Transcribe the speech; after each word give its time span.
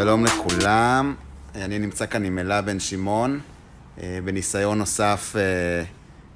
שלום 0.00 0.24
לכולם, 0.24 1.14
אני 1.54 1.78
נמצא 1.78 2.06
כאן 2.06 2.24
עם 2.24 2.38
אלה 2.38 2.62
בן 2.62 2.80
שמעון, 2.80 3.40
אה, 4.02 4.18
בניסיון 4.24 4.78
נוסף 4.78 5.36
אה, 5.36 5.42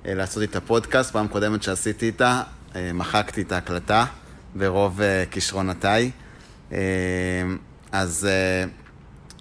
אה, 0.07 0.15
לעשות 0.15 0.43
איתה 0.43 0.61
פודקאסט. 0.61 1.13
פעם 1.13 1.29
קודמת 1.29 1.63
שעשיתי 1.63 2.07
איתה, 2.07 2.43
מחקתי 2.95 3.43
את 3.43 3.53
ההקלטה 3.53 4.07
ברוב 4.55 5.01
כישרונותיי. 5.31 6.11
אז 7.93 8.29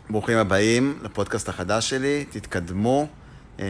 ברוכים 0.10 0.38
הבאים 0.38 1.00
לפודקאסט 1.02 1.50
החדש 1.50 1.90
שלי, 1.90 2.26
תתקדמו, 2.30 3.08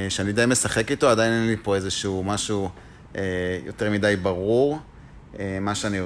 שאני 0.10 0.32
די 0.34 0.46
משחק 0.48 0.92
איתו, 0.92 1.10
עדיין 1.10 1.34
אין 1.34 1.48
לי 1.48 1.58
פה 1.64 1.76
איזשהו 1.76 2.24
משהו 2.24 2.70
יותר 3.66 3.92
מדי 3.92 4.16
ברור, 4.16 4.80
מה 5.62 5.76
שאני, 5.76 6.00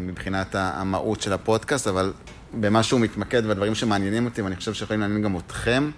מבחינת 0.00 0.54
המהות 0.54 1.20
של 1.20 1.32
הפודקאסט, 1.32 1.86
אבל 1.86 2.12
במה 2.60 2.82
שהוא 2.82 3.00
מתמקד 3.00 3.46
והדברים 3.46 3.74
שמעניינים 3.74 4.24
אותי, 4.24 4.42
ואני 4.42 4.56
חושב 4.56 4.74
שיכולים 4.74 5.00
לעניין 5.00 5.22
גם 5.22 5.36
אתכם, 5.36 5.90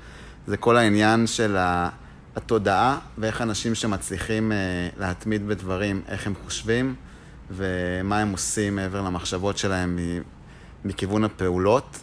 זה 0.46 0.56
כל 0.56 0.76
העניין 0.76 1.26
של 1.26 1.56
התודעה 2.36 2.98
ואיך 3.18 3.42
אנשים 3.42 3.74
שמצליחים 3.74 4.52
אה, 4.52 4.56
להתמיד 4.98 5.48
בדברים, 5.48 6.02
איך 6.08 6.26
הם 6.26 6.34
חושבים 6.44 6.94
ומה 7.50 8.18
הם 8.18 8.32
עושים 8.32 8.76
מעבר 8.76 9.02
למחשבות 9.02 9.58
שלהם 9.58 9.98
מכיוון 10.84 11.24
הפעולות. 11.24 11.98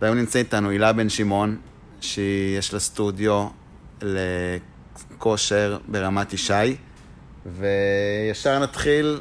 והיום 0.00 0.18
נמצא 0.18 0.38
איתנו 0.38 0.70
הילה 0.70 0.92
בן 0.92 1.08
שמעון, 1.08 1.56
שיש 2.00 2.72
לה 2.72 2.80
סטודיו 2.80 3.48
לכושר 4.02 5.78
ברמת 5.88 6.32
ישי, 6.32 6.76
וישר 7.46 8.58
נתחיל, 8.58 9.20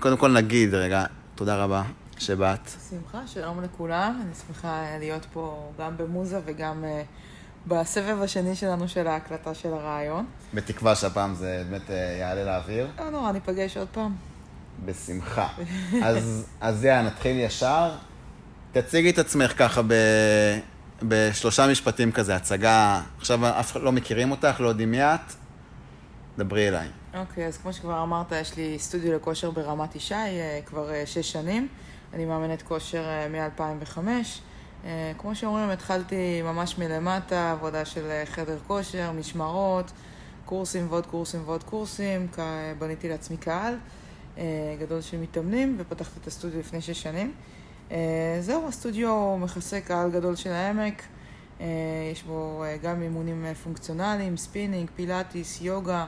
קודם 0.00 0.16
כל 0.16 0.32
נגיד 0.32 0.74
רגע, 0.74 1.04
תודה 1.34 1.56
רבה 1.56 1.82
שבאת. 2.18 2.70
שמחה, 2.90 3.26
שלום 3.26 3.62
לכולם. 3.62 4.22
אני 4.24 4.34
שמחה 4.46 4.84
להיות 4.98 5.26
פה 5.32 5.72
גם 5.78 5.96
במוזה 5.96 6.40
וגם 6.44 6.84
uh, 6.84 7.68
בסבב 7.68 8.22
השני 8.22 8.56
שלנו 8.56 8.88
של 8.88 9.06
ההקלטה 9.06 9.54
של 9.54 9.72
הרעיון. 9.72 10.26
בתקווה 10.54 10.94
שהפעם 10.94 11.34
זה 11.34 11.64
באמת 11.70 11.88
uh, 11.88 11.92
יעלה 11.92 12.44
לאוויר. 12.44 12.88
לא 12.98 13.10
נורא, 13.10 13.32
ניפגש 13.32 13.76
עוד 13.76 13.88
פעם. 13.92 14.14
בשמחה. 14.84 15.48
אז, 16.02 16.46
אז 16.60 16.84
יאללה, 16.84 17.02
נתחיל 17.02 17.40
ישר. 17.40 17.90
תציגי 18.72 19.10
את 19.10 19.18
עצמך 19.18 19.58
ככה 19.58 19.82
ב, 19.82 19.94
בשלושה 21.02 21.66
משפטים 21.66 22.12
כזה, 22.12 22.36
הצגה, 22.36 23.02
עכשיו 23.18 23.60
אף 23.60 23.72
אחד 23.72 23.80
לא 23.80 23.92
מכירים 23.92 24.30
אותך, 24.30 24.60
לא 24.60 24.68
יודעים 24.68 24.90
מי 24.90 25.02
את, 25.02 25.20
דברי 26.38 26.68
אליי. 26.68 26.88
אוקיי, 27.14 27.44
okay, 27.44 27.48
אז 27.48 27.58
כמו 27.58 27.72
שכבר 27.72 28.02
אמרת, 28.02 28.32
יש 28.32 28.56
לי 28.56 28.78
סטודיו 28.78 29.12
לכושר 29.12 29.50
ברמת 29.50 29.96
ישי 29.96 30.14
uh, 30.14 30.68
כבר 30.68 30.90
שש 31.04 31.32
שנים. 31.32 31.68
אני 32.12 32.24
מאמנת 32.24 32.62
כושר 32.62 33.04
אה, 33.04 33.28
מ-2005. 33.28 33.98
אה, 34.84 35.12
כמו 35.18 35.34
שאומרים, 35.34 35.70
התחלתי 35.70 36.42
ממש 36.42 36.78
מלמטה, 36.78 37.52
עבודה 37.52 37.84
של 37.84 38.10
אה, 38.10 38.26
חדר 38.26 38.58
כושר, 38.66 39.12
משמרות, 39.12 39.92
קורסים 40.44 40.86
ועוד 40.90 41.06
קורסים 41.06 41.40
ועוד 41.46 41.62
קורסים. 41.62 42.26
בניתי 42.78 43.08
לעצמי 43.08 43.36
קהל 43.36 43.74
גדול 44.80 45.00
של 45.00 45.16
מתאמנים 45.16 45.76
ופתחתי 45.78 46.20
את 46.22 46.26
הסטודיו 46.26 46.60
לפני 46.60 46.80
שש 46.80 47.02
שנים. 47.02 47.32
זהו, 48.40 48.68
הסטודיו 48.68 49.36
מכסה 49.40 49.80
קהל 49.80 50.10
גדול 50.10 50.36
של 50.36 50.50
העמק. 50.50 51.02
יש 52.12 52.22
בו 52.26 52.64
גם 52.82 53.02
אימונים 53.02 53.44
פונקציונליים, 53.64 54.36
ספינינג, 54.36 54.90
פילאטיס, 54.96 55.60
יוגה, 55.60 56.06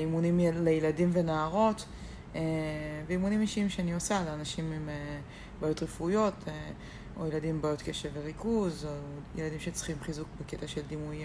אימונים 0.00 0.40
לילדים 0.54 1.10
ונערות. 1.12 1.84
אה, 2.34 2.40
ואימונים 3.06 3.40
אישיים 3.40 3.68
שאני 3.68 3.94
עושה 3.94 4.24
לאנשים 4.24 4.72
עם 4.72 4.88
אה, 4.88 5.18
בעיות 5.60 5.82
רפואיות, 5.82 6.34
אה, 6.48 6.70
או 7.16 7.26
ילדים 7.26 7.50
עם 7.50 7.62
בעיות 7.62 7.82
קשב 7.82 8.10
וריכוז, 8.14 8.84
או 8.84 8.90
ילדים 9.40 9.60
שצריכים 9.60 9.96
חיזוק 10.00 10.28
בקטע 10.40 10.68
של 10.68 10.80
דימוי 10.88 11.22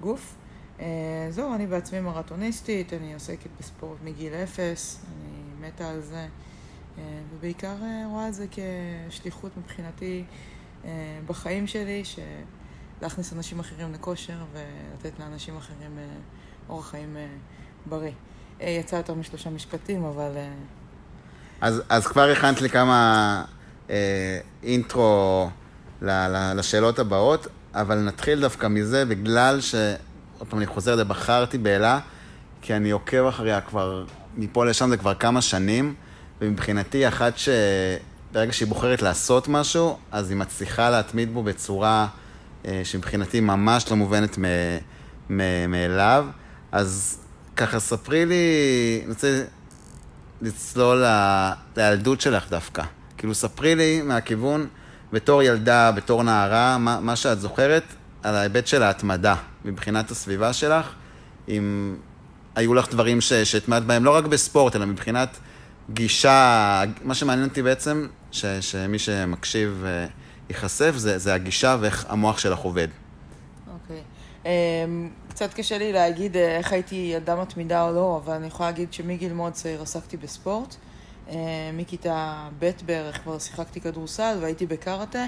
גוף. 0.00 0.36
זהו, 1.30 1.54
אני 1.54 1.66
בעצמי 1.66 2.00
מרתוניסטית, 2.00 2.92
אני 2.92 3.14
עוסקת 3.14 3.50
בספורט 3.60 3.98
מגיל 4.04 4.32
אפס, 4.32 5.04
אני 5.06 5.68
מתה 5.68 5.90
על 5.90 6.00
זה, 6.00 6.26
ובעיקר 7.34 7.76
רואה 8.10 8.28
את 8.28 8.34
זה 8.34 8.46
כשליחות 8.50 9.52
מבחינתי 9.56 10.24
בחיים 11.26 11.66
שלי, 11.66 12.02
להכניס 13.02 13.32
אנשים 13.32 13.60
אחרים 13.60 13.92
לכושר 13.92 14.44
ולתת 14.52 15.18
לאנשים 15.18 15.56
אחרים 15.56 15.98
אורח 16.68 16.90
חיים 16.90 17.16
בריא. 17.86 18.12
אה, 18.60 18.68
יצא 18.68 18.96
יותר 18.96 19.14
משלושה 19.14 19.50
משפטים, 19.50 20.04
אבל... 20.04 20.30
אה, 20.36 20.48
אז, 21.60 21.82
אז 21.88 22.06
כבר 22.06 22.30
הכנת 22.30 22.60
לי 22.60 22.68
כמה 22.68 23.44
אה, 23.90 24.38
אינטרו 24.62 25.50
ל, 26.02 26.10
ל, 26.10 26.52
לשאלות 26.56 26.98
הבאות, 26.98 27.46
אבל 27.74 27.98
נתחיל 27.98 28.40
דווקא 28.40 28.66
מזה, 28.66 29.04
בגלל 29.04 29.60
ש... 29.60 29.74
עוד 30.38 30.48
פעם, 30.48 30.58
אני 30.58 30.66
חוזר 30.66 30.92
לזה, 30.94 31.04
בחרתי 31.04 31.58
באלה, 31.58 32.00
כי 32.62 32.76
אני 32.76 32.90
עוקב 32.90 33.26
אחריה 33.26 33.60
כבר, 33.60 34.04
מפה 34.36 34.64
לשם 34.64 34.88
זה 34.88 34.96
כבר 34.96 35.14
כמה 35.14 35.42
שנים, 35.42 35.94
ומבחינתי, 36.40 37.08
אחת 37.08 37.32
שברגע 37.36 38.52
שהיא 38.52 38.68
בוחרת 38.68 39.02
לעשות 39.02 39.48
משהו, 39.48 39.98
אז 40.12 40.30
היא 40.30 40.38
מצליחה 40.38 40.90
להתמיד 40.90 41.34
בו 41.34 41.42
בצורה 41.42 42.06
אה, 42.66 42.80
שמבחינתי 42.84 43.40
ממש 43.40 43.90
לא 43.90 43.96
מובנת 43.96 44.38
מאליו. 45.68 46.26
אז 46.72 47.18
ככה, 47.56 47.80
ספרי 47.80 48.26
לי, 48.26 49.00
אני 49.04 49.10
רוצה 49.10 49.44
לצלול 50.42 51.04
לילדות 51.76 52.20
שלך 52.20 52.50
דווקא. 52.50 52.82
כאילו, 53.16 53.34
ספרי 53.34 53.74
לי 53.74 54.02
מהכיוון, 54.02 54.66
בתור 55.12 55.42
ילדה, 55.42 55.92
בתור 55.92 56.22
נערה, 56.22 56.78
מה, 56.78 57.00
מה 57.00 57.16
שאת 57.16 57.40
זוכרת 57.40 57.82
על 58.22 58.34
ההיבט 58.34 58.66
של 58.66 58.82
ההתמדה 58.82 59.34
מבחינת 59.64 60.10
הסביבה 60.10 60.52
שלך, 60.52 60.92
אם 61.48 61.96
היו 62.54 62.74
לך 62.74 62.90
דברים 62.90 63.20
שהתמדת 63.20 63.82
בהם, 63.82 64.04
לא 64.04 64.16
רק 64.16 64.24
בספורט, 64.24 64.76
אלא 64.76 64.86
מבחינת 64.86 65.36
גישה, 65.90 66.82
מה 67.02 67.14
שמעניין 67.14 67.48
אותי 67.48 67.62
בעצם, 67.62 68.06
ש, 68.32 68.46
שמי 68.46 68.98
שמקשיב 68.98 69.82
אה, 69.86 70.06
ייחשף, 70.48 70.92
זה, 70.96 71.18
זה 71.18 71.34
הגישה 71.34 71.76
ואיך 71.80 72.06
המוח 72.08 72.38
שלך 72.38 72.58
עובד. 72.58 72.88
אוקיי. 73.72 73.96
Okay. 73.96 74.00
אמ, 74.00 74.00
um... 74.00 74.35
קצת 75.28 75.54
קשה 75.54 75.78
לי 75.78 75.92
להגיד 75.92 76.36
אה, 76.36 76.56
איך 76.56 76.72
הייתי 76.72 77.10
ילדה 77.14 77.36
מתמידה 77.36 77.88
או 77.88 77.94
לא, 77.94 78.20
אבל 78.24 78.34
אני 78.34 78.46
יכולה 78.46 78.70
להגיד 78.70 78.92
שמגיל 78.92 79.32
מאוד 79.32 79.52
צעיר 79.52 79.82
עסקתי 79.82 80.16
בספורט. 80.16 80.74
אה, 81.28 81.36
מכיתה 81.74 82.48
ב' 82.58 82.70
בערך 82.86 83.22
כבר 83.22 83.38
שיחקתי 83.38 83.80
כדורסל 83.80 84.38
והייתי 84.40 84.66
בקארטה, 84.66 85.26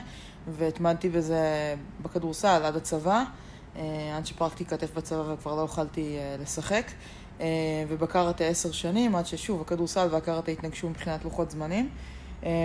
והתמדתי 0.49 1.09
בזה 1.09 1.75
בכדורסל 2.03 2.63
עד 2.65 2.77
הצבא, 2.77 3.25
אה, 3.77 4.17
עד 4.17 4.27
שפרקתי 4.27 4.65
כתף 4.65 4.95
בצבא 4.95 5.33
וכבר 5.33 5.57
לא 5.57 5.63
יכולתי 5.63 6.17
לשחק. 6.43 6.91
ובקארטה 7.89 8.45
עשר 8.45 8.73
שנים, 8.73 9.17
עד 9.17 9.27
ששוב, 9.27 9.61
הכדורסל 9.61 10.09
והקארטה 10.11 10.51
התנגשו 10.51 10.89
מבחינת 10.89 11.25
לוחות 11.25 11.51
זמנים. 11.51 11.89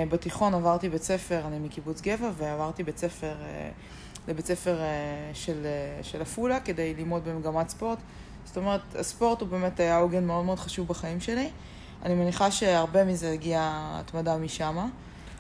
בתיכון 0.10 0.54
עברתי 0.54 0.90
בית 0.90 1.04
ספר, 1.04 1.42
אני 1.48 1.60
מקיבוץ 1.60 2.02
גבע, 2.02 2.32
ועברתי 2.38 2.84
בית 2.84 2.98
ספר 2.98 3.34
לבית 4.28 4.46
ספר 4.46 4.82
אה, 4.82 4.86
של, 5.34 5.66
אה, 5.66 6.04
של 6.04 6.22
עפולה 6.22 6.60
כדי 6.60 6.94
ללמוד 6.94 7.26
במגמת 7.26 7.70
ספורט. 7.70 7.98
זאת 8.46 8.58
אומרת, 8.58 8.82
הספורט 8.96 9.42
הוא 9.42 9.50
באמת 9.50 9.80
היה 9.80 9.98
עוגן 9.98 10.24
מאוד 10.24 10.46
מאוד 10.46 10.60
חשוב 10.60 10.88
בחיים 10.88 11.22
שלי. 11.22 11.50
אני 12.04 12.16
מניחה 12.16 12.52
שהרבה 12.52 13.06
מזה 13.06 13.32
הגיע 13.32 13.70
התמדה 13.74 14.38
משם. 14.38 14.88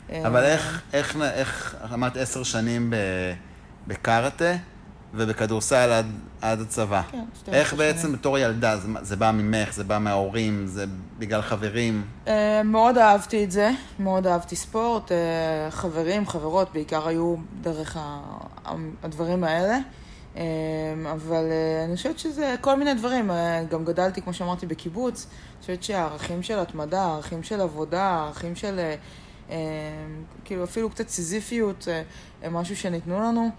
אבל 0.09 0.43
איך, 0.43 0.81
איך, 0.93 1.17
איך 1.21 1.77
אמרת 1.93 2.17
עשר 2.17 2.43
שנים 2.43 2.93
בקארטה 3.87 4.53
ובכדורסל 5.13 5.91
עד, 5.91 6.05
עד 6.41 6.61
הצבא? 6.61 7.01
כן, 7.11 7.23
שתי 7.39 7.51
איך 7.51 7.73
בעצם 7.73 8.01
שנים. 8.01 8.13
בתור 8.13 8.37
ילדה, 8.37 8.77
זה, 8.77 8.87
זה 9.01 9.15
בא 9.15 9.31
ממך, 9.31 9.73
זה 9.73 9.83
בא 9.83 9.97
מההורים, 9.97 10.67
זה 10.67 10.85
בגלל 11.19 11.41
חברים? 11.41 12.03
מאוד 12.65 12.97
אהבתי 12.97 13.43
את 13.43 13.51
זה, 13.51 13.71
מאוד 13.99 14.27
אהבתי 14.27 14.55
ספורט. 14.55 15.11
חברים, 15.69 16.27
חברות, 16.27 16.73
בעיקר 16.73 17.07
היו 17.07 17.35
דרך 17.61 17.97
הדברים 19.03 19.43
האלה. 19.43 19.77
אמ, 20.35 20.41
אבל 21.11 21.51
אה, 21.51 21.85
אני 21.85 21.95
חושבת 21.95 22.19
שזה 22.19 22.55
כל 22.61 22.75
מיני 22.75 22.93
דברים. 22.93 23.31
אה, 23.31 23.63
גם 23.69 23.85
גדלתי, 23.85 24.21
כמו 24.21 24.33
שאמרתי, 24.33 24.65
בקיבוץ. 24.65 25.27
אני 25.27 25.61
חושבת 25.61 25.83
שהערכים 25.83 26.43
של 26.43 26.59
התמדה, 26.59 27.05
ערכים 27.05 27.43
של 27.43 27.61
עבודה, 27.61 28.23
ערכים 28.25 28.55
של... 28.55 28.79
אה, 28.79 28.95
אמ, 29.49 29.55
כאילו 30.45 30.63
אפילו 30.63 30.89
קצת 30.89 31.09
סיזיפיות, 31.09 31.87
הם 32.43 32.53
משהו 32.53 32.75
שניתנו 32.75 33.19
לנו 33.19 33.49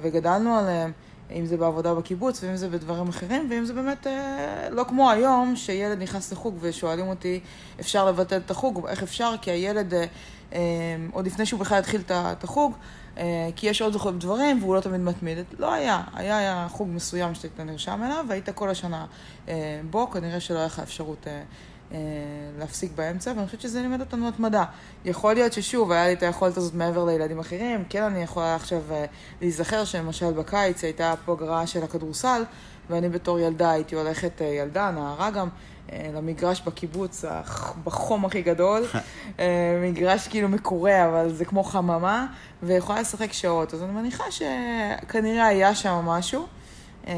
וגדלנו 0.00 0.58
עליהם, 0.58 0.92
אם 1.30 1.46
זה 1.46 1.56
בעבודה 1.56 1.94
בקיבוץ 1.94 2.44
ואם 2.44 2.56
זה 2.56 2.68
בדברים 2.68 3.08
אחרים, 3.08 3.46
ואם 3.50 3.64
זה 3.64 3.72
באמת 3.72 4.06
לא 4.70 4.84
כמו 4.88 5.10
היום, 5.10 5.56
שילד 5.56 6.02
נכנס 6.02 6.32
לחוג 6.32 6.56
ושואלים 6.60 7.08
אותי, 7.08 7.40
אפשר 7.80 8.06
לבטל 8.06 8.36
את 8.36 8.50
החוג, 8.50 8.86
איך 8.86 9.02
אפשר? 9.02 9.34
כי 9.42 9.50
הילד, 9.50 9.94
עוד 11.12 11.26
לפני 11.26 11.46
שהוא 11.46 11.60
בכלל 11.60 11.78
התחיל 11.78 12.00
את 12.10 12.44
החוג, 12.44 12.72
אה, 13.18 13.48
כי 13.56 13.66
יש 13.66 13.82
עוד 13.82 13.96
דברים 14.18 14.62
והוא 14.62 14.74
לא 14.74 14.80
תמיד 14.80 15.00
מתמיד. 15.00 15.38
לא 15.58 15.72
היה, 15.72 16.02
היה, 16.14 16.38
היה 16.38 16.66
חוג 16.70 16.88
מסוים 16.88 17.34
שאתה 17.34 17.64
נרשם 17.64 18.02
אליו 18.04 18.24
והיית 18.28 18.48
כל 18.48 18.70
השנה 18.70 19.06
אה, 19.48 19.80
בו, 19.90 20.10
כנראה 20.10 20.40
שלא 20.40 20.58
היה 20.58 20.66
לך 20.66 20.78
אפשרות 20.78 21.26
אה, 21.26 21.32
אה, 21.32 21.42
להפסיק 22.58 22.92
באמצע, 22.94 23.32
ואני 23.36 23.46
חושבת 23.46 23.60
שזה 23.60 23.82
לימד 23.82 24.00
אותנו 24.00 24.28
התמדה. 24.28 24.64
יכול 25.04 25.34
להיות 25.34 25.52
ששוב, 25.52 25.92
היה 25.92 26.06
לי 26.06 26.12
את 26.12 26.22
היכולת 26.22 26.56
הזאת 26.56 26.74
מעבר 26.74 27.04
לילדים 27.04 27.38
אחרים, 27.38 27.84
כן 27.88 28.02
אני 28.02 28.22
יכולה 28.22 28.54
עכשיו 28.54 28.82
אה, 28.90 29.04
להיזכר 29.40 29.84
שלמשל 29.84 30.32
בקיץ 30.32 30.84
הייתה 30.84 31.14
פוגרה 31.24 31.66
של 31.66 31.82
הכדורסל, 31.84 32.42
ואני 32.90 33.08
בתור 33.08 33.38
ילדה 33.38 33.70
הייתי 33.70 33.94
הולכת, 33.94 34.42
אה, 34.42 34.46
ילדה, 34.46 34.90
נערה 34.90 35.30
גם, 35.30 35.48
למגרש 36.14 36.62
בקיבוץ, 36.66 37.24
בחום 37.84 38.24
הכי 38.24 38.42
גדול, 38.42 38.86
מגרש 39.82 40.28
כאילו 40.28 40.48
מקורה, 40.48 41.06
אבל 41.08 41.32
זה 41.32 41.44
כמו 41.44 41.64
חממה, 41.64 42.26
ויכולה 42.62 43.00
לשחק 43.00 43.32
שעות. 43.32 43.74
אז 43.74 43.82
אני 43.82 43.92
מניחה 43.92 44.24
שכנראה 44.30 45.46
היה 45.46 45.74
שם 45.74 45.92
משהו. 45.92 46.46
אה, 47.08 47.14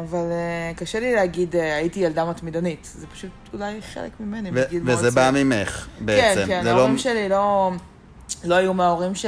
אבל 0.00 0.30
אה, 0.30 0.72
קשה 0.76 1.00
לי 1.00 1.14
להגיד, 1.14 1.56
אה, 1.56 1.76
הייתי 1.76 2.00
ילדה 2.00 2.24
מתמידנית. 2.24 2.90
זה 2.94 3.06
פשוט 3.06 3.30
אולי 3.52 3.82
חלק 3.82 4.10
ממני, 4.20 4.50
בגיל 4.50 4.82
מאוד 4.82 4.98
וזה 4.98 5.10
בא 5.10 5.30
ממך, 5.34 5.86
בעצם. 6.00 6.40
כן, 6.40 6.46
כן, 6.46 6.66
ההורים 6.66 6.92
לא... 6.92 6.98
שלי 6.98 7.28
לא, 7.28 7.72
לא 8.44 8.54
היו 8.54 8.74
מההורים 8.74 9.14
ש... 9.14 9.26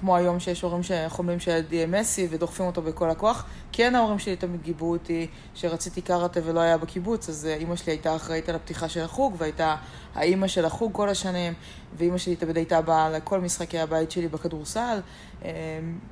כמו 0.00 0.16
היום 0.16 0.40
שיש 0.40 0.62
הורים 0.62 0.82
שחולמים 0.82 1.40
שהילד 1.40 1.72
יהיה 1.72 1.86
מסי 1.86 2.28
ודוחפים 2.30 2.66
אותו 2.66 2.82
בכל 2.82 3.10
הכוח. 3.10 3.44
כן 3.72 3.94
ההורים 3.94 4.18
שלי 4.18 4.36
תמיד 4.36 4.62
גיבו 4.62 4.90
אותי 4.90 5.26
שרציתי 5.54 6.02
קראטה 6.02 6.40
ולא 6.44 6.60
היה 6.60 6.78
בקיבוץ, 6.78 7.28
אז 7.28 7.46
אימא 7.46 7.76
שלי 7.76 7.92
הייתה 7.92 8.16
אחראית 8.16 8.48
על 8.48 8.54
הפתיחה 8.54 8.88
של 8.88 9.00
החוג 9.00 9.34
והייתה 9.38 9.76
האימא 10.14 10.46
של 10.46 10.64
החוג 10.64 10.92
כל 10.92 11.08
השנים, 11.08 11.52
ואימא 11.96 12.18
שלי 12.18 12.36
תמיד 12.36 12.56
הייתה 12.56 12.80
באה 12.80 13.10
לכל 13.10 13.40
משחקי 13.40 13.78
הבית 13.78 14.10
שלי 14.10 14.28
בכדורסל. 14.28 15.00
אמ, 15.42 15.48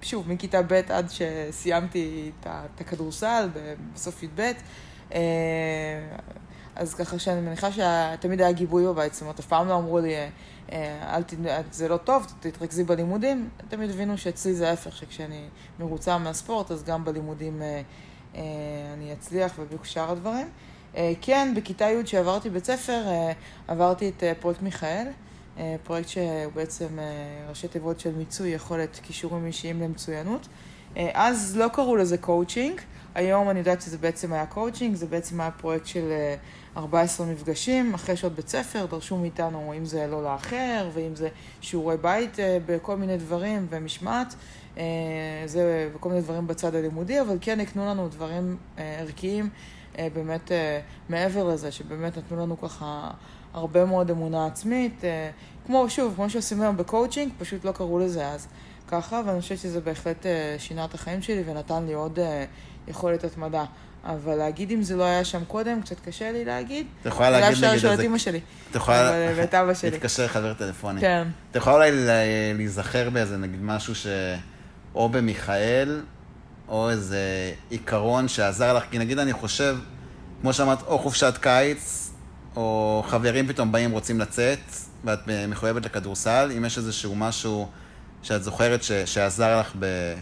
שוב, 0.02 0.28
מכיתה 0.28 0.62
ב' 0.62 0.72
עד 0.72 1.06
שסיימתי 1.10 2.30
את 2.40 2.80
הכדורסל 2.80 3.48
בסוף 3.94 4.22
י"ב. 4.22 4.52
אמ, 5.12 5.18
אז 6.76 6.94
ככה 6.94 7.18
שאני 7.18 7.40
מניחה 7.40 7.68
שתמיד 7.72 8.40
היה 8.40 8.52
גיבוי 8.52 8.86
בבית, 8.86 9.12
זאת 9.12 9.22
אומרת, 9.22 9.38
אף 9.38 9.46
פעם 9.46 9.68
לא 9.68 9.76
אמרו 9.76 9.98
לי, 9.98 10.14
אה, 10.14 10.28
אל 11.02 11.22
ת... 11.22 11.34
זה 11.72 11.88
לא 11.88 11.96
טוב, 11.96 12.26
תתרכזי 12.40 12.84
בלימודים. 12.84 13.48
תמיד 13.68 13.90
הבינו 13.90 14.18
שאצלי 14.18 14.54
זה 14.54 14.70
ההפך, 14.70 14.96
שכשאני 14.96 15.48
מרוצה 15.80 16.18
מהספורט, 16.18 16.70
אז 16.70 16.84
גם 16.84 17.04
בלימודים 17.04 17.62
אה, 17.62 17.82
אה, 18.34 18.42
אני 18.94 19.12
אצליח 19.12 19.52
ובשאר 19.58 20.10
הדברים. 20.10 20.48
כן, 21.20 21.54
בכיתה 21.56 21.84
י' 21.84 22.06
שעברתי 22.06 22.50
בית 22.50 22.64
ספר, 22.64 23.02
עברתי 23.68 24.08
את 24.08 24.22
פרויקט 24.40 24.62
מיכאל. 24.62 25.06
אה, 25.58 25.76
פרויקט 25.84 26.08
שהוא 26.08 26.52
בעצם 26.54 26.98
אה, 26.98 27.04
ראשי 27.48 27.68
תיבות 27.68 28.00
של 28.00 28.14
מיצוי 28.14 28.50
יכולת 28.50 29.00
כישורים 29.02 29.46
אישיים 29.46 29.80
למצוינות. 29.80 30.48
אה, 30.96 31.10
אז 31.14 31.56
לא 31.56 31.68
קראו 31.68 31.96
לזה 31.96 32.18
קואוצ'ינג, 32.18 32.80
היום 33.14 33.50
אני 33.50 33.58
יודעת 33.58 33.82
שזה 33.82 33.98
בעצם 33.98 34.32
היה 34.32 34.46
קואוצ'ינג, 34.46 34.94
זה 34.94 35.06
בעצם 35.06 35.40
היה 35.40 35.50
פרויקט 35.50 35.86
של 35.86 36.12
14 36.76 37.26
מפגשים 37.26 37.94
אחרי 37.94 38.16
שעות 38.16 38.32
בית 38.32 38.48
ספר, 38.48 38.86
דרשו 38.86 39.18
מאיתנו 39.18 39.74
אם 39.76 39.84
זה 39.84 40.06
לא 40.06 40.24
לאחר, 40.24 40.88
ואם 40.94 41.16
זה 41.16 41.28
שיעורי 41.60 41.96
בית 41.96 42.36
בכל 42.66 42.96
מיני 42.96 43.16
דברים 43.16 43.66
ומשמעת, 43.70 44.34
זה 45.46 45.90
וכל 45.94 46.08
מיני 46.08 46.20
דברים 46.20 46.46
בצד 46.46 46.74
הלימודי, 46.74 47.20
אבל 47.20 47.38
כן 47.40 47.60
הקנו 47.60 47.86
לנו 47.86 48.08
דברים 48.08 48.56
ערכיים 48.76 49.48
באמת 49.98 50.52
מעבר 51.08 51.44
לזה, 51.44 51.72
שבאמת 51.72 52.18
נתנו 52.18 52.36
לנו 52.36 52.60
ככה 52.60 53.10
הרבה 53.54 53.84
מאוד 53.84 54.10
אמונה 54.10 54.46
עצמית, 54.46 55.04
אה, 55.04 55.30
כמו, 55.66 55.90
שוב, 55.90 56.12
כמו 56.16 56.30
שעושים 56.30 56.62
היום 56.62 56.76
בקואוצ'ינג, 56.76 57.32
פשוט 57.38 57.64
לא 57.64 57.72
קראו 57.72 57.98
לזה 57.98 58.28
אז 58.28 58.46
ככה, 58.88 59.22
ואני 59.26 59.40
חושבת 59.40 59.58
שזה 59.58 59.80
בהחלט 59.80 60.26
אה, 60.26 60.54
שינה 60.58 60.84
את 60.84 60.94
החיים 60.94 61.22
שלי 61.22 61.42
ונתן 61.46 61.86
לי 61.86 61.92
עוד 61.92 62.18
אה, 62.18 62.44
יכולת 62.88 63.24
התמדה. 63.24 63.64
אבל 64.04 64.34
להגיד 64.34 64.70
אם 64.70 64.82
זה 64.82 64.96
לא 64.96 65.04
היה 65.04 65.24
שם 65.24 65.44
קודם, 65.44 65.82
קצת 65.82 66.00
קשה 66.04 66.32
לי 66.32 66.44
להגיד. 66.44 66.86
אתה 67.00 67.08
יכולה 67.08 67.30
להגיד 67.30 67.46
נגיד 67.46 67.54
את 67.54 67.60
זה. 67.60 67.66
אולי 67.66 67.76
אפשר 67.76 67.88
לשאול 67.88 68.00
את 68.00 68.04
אימא 68.04 68.18
שלי. 68.18 68.40
אתה 68.70 68.76
יכולה... 68.76 69.12
ואת 69.36 69.54
אבא 69.54 69.74
שלי. 69.74 69.90
להתקשר 69.90 70.28
חבר 70.28 70.54
טלפוני. 70.54 71.00
כן. 71.00 71.28
אתה 71.50 71.58
יכולה 71.58 71.76
אולי 71.76 71.90
להיזכר 72.54 73.10
באיזה, 73.10 73.36
נגיד, 73.36 73.62
משהו 73.62 73.94
ש... 73.94 74.06
או 74.94 75.08
במיכאל, 75.08 76.02
או 76.68 76.90
איזה 76.90 77.52
עיקרון 77.70 78.28
שעזר 78.28 78.74
לך, 78.74 78.84
כי 78.90 78.98
נגיד 78.98 79.18
אני 79.18 79.32
חושב, 79.32 79.76
כמו 80.40 80.52
שאמרת, 80.52 80.82
או 80.82 80.98
חופשת 80.98 81.34
קיץ, 81.40 82.10
או 82.56 83.04
חברים 83.06 83.48
פתאום 83.48 83.72
באים, 83.72 83.90
רוצים 83.90 84.20
לצאת, 84.20 84.58
ואת 85.04 85.18
מחויבת 85.48 85.84
לכדורסל, 85.84 86.52
אם 86.56 86.64
יש 86.64 86.78
איזשהו 86.78 87.14
משהו 87.14 87.68
שאת 88.22 88.42
זוכרת 88.42 88.82
ש, 88.82 88.92
שעזר 88.92 89.60
לך 89.60 89.72
ב, 89.78 90.14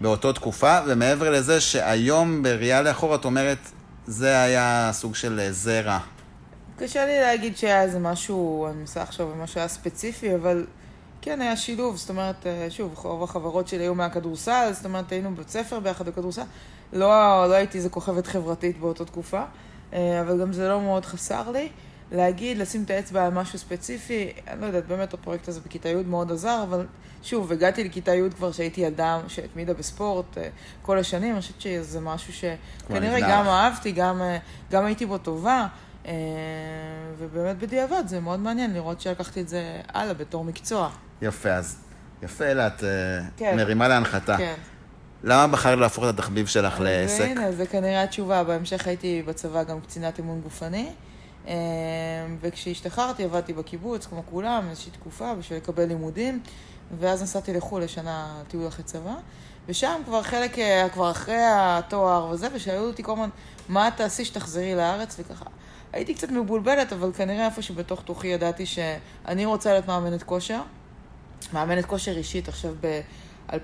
באותו 0.00 0.32
תקופה, 0.32 0.78
ומעבר 0.86 1.30
לזה 1.30 1.60
שהיום 1.60 2.42
בראייה 2.42 2.82
לאחור 2.82 3.14
את 3.14 3.24
אומרת, 3.24 3.58
זה 4.06 4.42
היה 4.42 4.90
סוג 4.92 5.14
של 5.14 5.48
זרע. 5.50 5.98
קשה 6.78 7.06
לי 7.06 7.20
להגיד 7.20 7.56
שהיה 7.56 7.82
איזה 7.82 7.98
משהו, 7.98 8.66
אני 8.66 8.76
מנסה 8.76 9.02
עכשיו 9.02 9.28
משהו 9.42 9.58
היה 9.58 9.68
ספציפי, 9.68 10.34
אבל 10.34 10.66
כן, 11.22 11.40
היה 11.40 11.56
שילוב, 11.56 11.96
זאת 11.96 12.10
אומרת, 12.10 12.46
אה, 12.46 12.66
שוב, 12.70 13.00
רוב 13.02 13.22
החברות 13.22 13.68
שלי 13.68 13.82
היו 13.82 13.94
מהכדורסל, 13.94 14.70
זאת 14.72 14.84
אומרת, 14.84 15.12
היינו 15.12 15.34
בבית 15.34 15.48
ספר 15.48 15.80
ביחד 15.80 16.08
בכדורסל. 16.08 16.42
לא, 16.92 17.08
לא 17.48 17.54
הייתי 17.54 17.78
איזה 17.78 17.88
כוכבת 17.88 18.26
חברתית 18.26 18.80
באותה 18.80 19.04
תקופה. 19.04 19.42
אה, 19.92 20.20
אבל 20.20 20.40
גם 20.40 20.52
זה 20.52 20.68
לא 20.68 20.80
מאוד 20.80 21.06
חסר 21.06 21.50
לי. 21.50 21.68
להגיד, 22.12 22.58
לשים 22.58 22.82
את 22.82 22.90
האצבע 22.90 23.26
על 23.26 23.32
משהו 23.32 23.58
ספציפי, 23.58 24.32
אני 24.48 24.60
לא 24.60 24.66
יודעת, 24.66 24.86
באמת 24.86 25.14
הפרויקט 25.14 25.48
הזה 25.48 25.60
בכיתה 25.60 25.88
י' 25.88 25.94
מאוד 26.06 26.32
עזר, 26.32 26.60
אבל 26.62 26.86
שוב, 27.22 27.52
הגעתי 27.52 27.84
לכיתה 27.84 28.14
י' 28.14 28.30
כבר 28.36 28.52
שהייתי 28.52 28.80
ילדה 28.80 29.20
שהתמידה 29.28 29.74
בספורט 29.74 30.38
אה, 30.38 30.48
כל 30.82 30.98
השנים, 30.98 31.32
אני 31.32 31.40
חושבת 31.40 31.60
שזה 31.60 32.00
משהו 32.00 32.32
שכנראה 32.32 33.20
גם 33.20 33.46
אהבתי, 33.46 33.92
גם, 33.92 34.22
אה, 34.22 34.38
גם 34.70 34.84
הייתי 34.84 35.06
בו 35.06 35.18
טובה, 35.18 35.66
ובאמת 37.18 37.58
בדיעבד 37.58 38.02
זה 38.06 38.20
מאוד 38.20 38.40
מעניין 38.40 38.74
לראות 38.74 39.00
שלקחתי 39.00 39.40
את 39.40 39.48
זה 39.48 39.80
הלאה 39.94 40.14
בתור 40.14 40.44
מקצוע. 40.44 40.90
יפה, 41.22 41.50
אז 41.50 41.76
יפה, 42.22 42.44
אלה, 42.44 42.66
את 42.66 42.84
כן. 43.36 43.56
מרימה 43.56 43.88
להנחתה. 43.88 44.36
כן. 44.36 44.54
למה 45.24 45.52
בחרת 45.52 45.78
להפוך 45.78 46.04
את 46.04 46.08
התחביב 46.08 46.46
שלך 46.46 46.80
לעסק? 46.80 47.24
הנה, 47.24 47.52
זה 47.52 47.66
כנראה 47.66 48.02
התשובה. 48.02 48.44
בהמשך 48.44 48.86
הייתי 48.86 49.22
בצבא 49.26 49.62
גם 49.62 49.80
קצינת 49.80 50.18
אימון 50.18 50.40
גופני. 50.40 50.90
אמ, 51.46 51.52
וכשהשתחררתי 52.40 53.24
עבדתי 53.24 53.52
בקיבוץ, 53.52 54.06
כמו 54.06 54.22
כולם, 54.30 54.66
איזושהי 54.70 54.92
תקופה 54.92 55.34
בשביל 55.34 55.58
לקבל 55.58 55.84
לימודים, 55.84 56.40
ואז 56.98 57.22
נסעתי 57.22 57.52
לחו"ל 57.52 57.82
לשנה 57.82 58.42
טיול 58.48 58.68
אחרי 58.68 58.84
צבא, 58.84 59.14
ושם 59.68 60.00
כבר 60.04 60.22
חלק, 60.22 60.58
אה, 60.58 60.88
כבר 60.92 61.10
אחרי 61.10 61.40
התואר 61.40 62.28
וזה, 62.30 62.48
ושאלו 62.54 62.86
אותי 62.86 63.02
כל 63.02 63.12
הזמן, 63.12 63.28
מה 63.68 63.88
תעשי 63.96 64.24
שתחזרי 64.24 64.74
לארץ, 64.74 65.16
וככה. 65.18 65.44
הייתי 65.92 66.14
קצת 66.14 66.30
מבולבלת, 66.30 66.92
אבל 66.92 67.12
כנראה 67.12 67.46
איפה 67.46 67.62
שבתוך 67.62 68.02
תוכי 68.02 68.28
ידעתי 68.28 68.66
שאני 68.66 69.44
רוצה 69.44 69.72
להיות 69.72 69.86
מאמנת 69.86 70.22
כושר, 70.22 70.60
מאמנת 71.52 71.84
כושר 71.84 72.16
אישית 72.16 72.48
עכשיו 72.48 72.74
ב... 72.80 73.00
2003-2004 73.50 73.54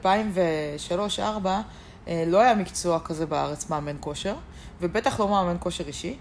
אה, 2.09 2.25
לא 2.27 2.41
היה 2.41 2.55
מקצוע 2.55 3.01
כזה 3.01 3.27
בארץ, 3.27 3.71
מאמן 3.71 3.97
כושר, 4.01 4.35
ובטח 4.81 5.21
לא 5.21 5.29
מאמן 5.29 5.57
כושר 5.61 5.87
אישי. 5.87 6.17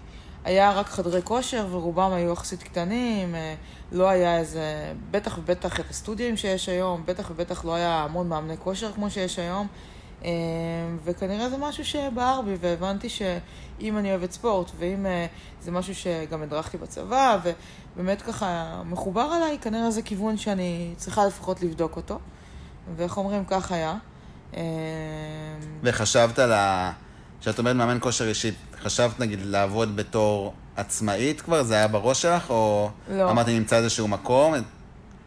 היה 0.46 0.72
רק 0.72 0.86
חדרי 0.86 1.20
כושר, 1.24 1.66
ורובם 1.70 2.12
היו 2.12 2.32
יחסית 2.32 2.62
קטנים, 2.62 3.34
אה, 3.34 3.54
לא 3.92 4.08
היה 4.08 4.38
איזה, 4.38 4.92
בטח 5.10 5.38
ובטח 5.38 5.80
את 5.80 5.90
הסטודיו 5.90 6.38
שיש 6.38 6.68
היום, 6.68 7.02
בטח 7.06 7.30
ובטח 7.30 7.64
לא 7.64 7.74
היה 7.74 8.04
המון 8.04 8.28
מאמני 8.28 8.56
כושר 8.58 8.92
כמו 8.92 9.10
שיש 9.10 9.38
היום, 9.38 9.66
אה, 10.24 10.30
וכנראה 11.04 11.50
זה 11.50 11.56
משהו 11.56 11.84
שבער 11.84 12.42
בי, 12.42 12.54
והבנתי 12.60 13.08
שאם 13.08 13.98
אני 13.98 14.10
אוהבת 14.10 14.32
ספורט, 14.32 14.70
ואם 14.78 15.06
זה 15.60 15.70
משהו 15.70 15.94
שגם 15.94 16.42
הדרכתי 16.42 16.78
בצבא, 16.78 17.38
ובאמת 17.94 18.22
ככה 18.22 18.82
מחובר 18.84 19.28
עליי, 19.36 19.58
כנראה 19.60 19.90
זה 19.90 20.02
כיוון 20.02 20.36
שאני 20.36 20.94
צריכה 20.96 21.26
לפחות 21.26 21.62
לבדוק 21.62 21.96
אותו. 21.96 22.18
ואיך 22.96 23.16
אומרים, 23.16 23.44
כך 23.44 23.72
היה. 23.72 23.94
וחשבת 25.82 26.38
על 26.38 26.52
ה... 26.52 26.92
כשאת 27.40 27.58
אומרת 27.58 27.76
מאמן 27.76 27.98
כושר 28.00 28.28
אישית, 28.28 28.54
חשבת 28.82 29.20
נגיד 29.20 29.38
לעבוד 29.42 29.96
בתור 29.96 30.54
עצמאית 30.76 31.40
כבר? 31.40 31.62
זה 31.62 31.74
היה 31.74 31.88
בראש 31.88 32.22
שלך? 32.22 32.50
או 32.50 32.90
לא. 33.10 33.30
אמרת, 33.30 33.48
נמצא 33.48 33.76
איזשהו 33.76 34.08
מקום? 34.08 34.54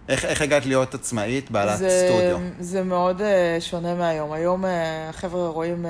איך, 0.10 0.26
איך 0.26 0.42
הגעת 0.42 0.66
להיות 0.66 0.94
עצמאית, 0.94 1.52
בעלת 1.52 1.78
זה, 1.78 2.08
סטודיו? 2.08 2.38
זה 2.60 2.84
מאוד 2.84 3.22
uh, 3.22 3.24
שונה 3.62 3.96
מהיום. 3.96 4.32
היום 4.32 4.66
uh, 4.66 4.68
החבר'ה 5.10 5.48
רואים, 5.48 5.86
uh, 5.86 5.88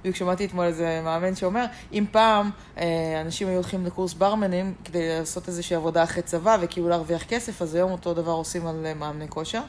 בדיוק 0.00 0.16
שמעתי 0.16 0.44
אתמול 0.44 0.64
איזה 0.64 1.00
מאמן 1.04 1.34
שאומר, 1.34 1.64
אם 1.92 2.04
פעם 2.10 2.50
uh, 2.76 2.80
אנשים 3.20 3.48
היו 3.48 3.54
הולכים 3.54 3.86
לקורס 3.86 4.14
ברמנים 4.14 4.74
כדי 4.84 5.18
לעשות 5.18 5.48
איזושהי 5.48 5.76
עבודה 5.76 6.02
אחרי 6.02 6.22
צבא 6.22 6.56
וכאילו 6.60 6.88
להרוויח 6.88 7.22
כסף, 7.22 7.62
אז 7.62 7.74
היום 7.74 7.90
אותו 7.92 8.14
דבר 8.14 8.32
עושים 8.32 8.66
על 8.66 8.86
uh, 8.92 8.98
מאמני 8.98 9.28
כושר. 9.28 9.60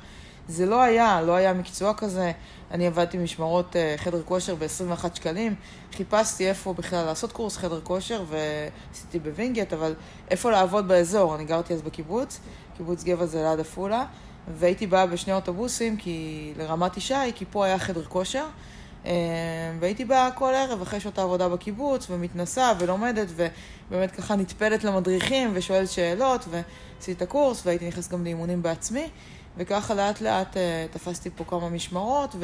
זה 0.48 0.66
לא 0.66 0.82
היה, 0.82 1.22
לא 1.22 1.36
היה 1.36 1.54
מקצוע 1.54 1.94
כזה. 1.94 2.32
אני 2.72 2.88
עבדתי 2.88 3.18
משמרות 3.18 3.76
אה, 3.76 3.96
חדר 3.98 4.22
כושר 4.24 4.56
ב-21 4.56 5.16
שקלים. 5.16 5.56
חיפשתי 5.94 6.50
איפה 6.50 6.74
בכלל 6.74 7.06
לעשות 7.06 7.32
קורס 7.32 7.58
חדר 7.58 7.82
כושר, 7.82 8.24
ועשיתי 8.30 9.20
בווינגייט, 9.20 9.74
אבל 9.74 9.94
איפה 10.32 10.52
לעבוד 10.52 10.88
באזור. 10.88 11.36
אני 11.36 11.46
גרתי 11.46 11.74
אז 11.74 11.82
בקיבוץ, 11.82 12.40
קיבוץ 12.78 13.04
גבע 13.04 13.26
זה 13.26 13.44
ליד 13.44 13.60
עפולה, 13.60 14.06
והייתי 14.58 14.88
באה 14.88 15.06
בשני 15.06 15.34
אוטובוסים 15.34 15.98
כי, 15.98 16.54
לרמת 16.58 16.98
ישי, 16.98 17.32
כי 17.36 17.46
פה 17.52 17.66
היה 17.66 17.80
חדר 17.80 18.04
כושר. 18.04 18.46
והייתי 19.80 20.06
באה 20.06 20.32
כל 20.32 20.54
ערב 20.54 20.82
אחרי 20.82 21.00
שעות 21.00 21.18
העבודה 21.18 21.50
בקיבוץ, 21.50 22.08
ומתנסה 22.10 22.74
ולומדת, 22.80 23.28
ובאמת 23.36 24.12
ככה 24.12 24.36
נטפלת 24.36 24.84
למדריכים 24.84 25.52
ושואלת 25.54 25.90
שאלות, 25.90 26.46
ועשיתי 26.50 27.12
את 27.12 27.22
הקורס, 27.22 27.66
והייתי 27.66 27.88
נכנסת 27.88 28.12
גם 28.12 28.24
לאימונים 28.24 28.62
בעצמי, 28.62 29.10
וככה 29.58 29.94
לאט 29.94 30.22
לאט 30.22 30.58
תפסתי 30.92 31.30
פה 31.36 31.44
כמה 31.44 31.70
משמרות, 31.70 32.36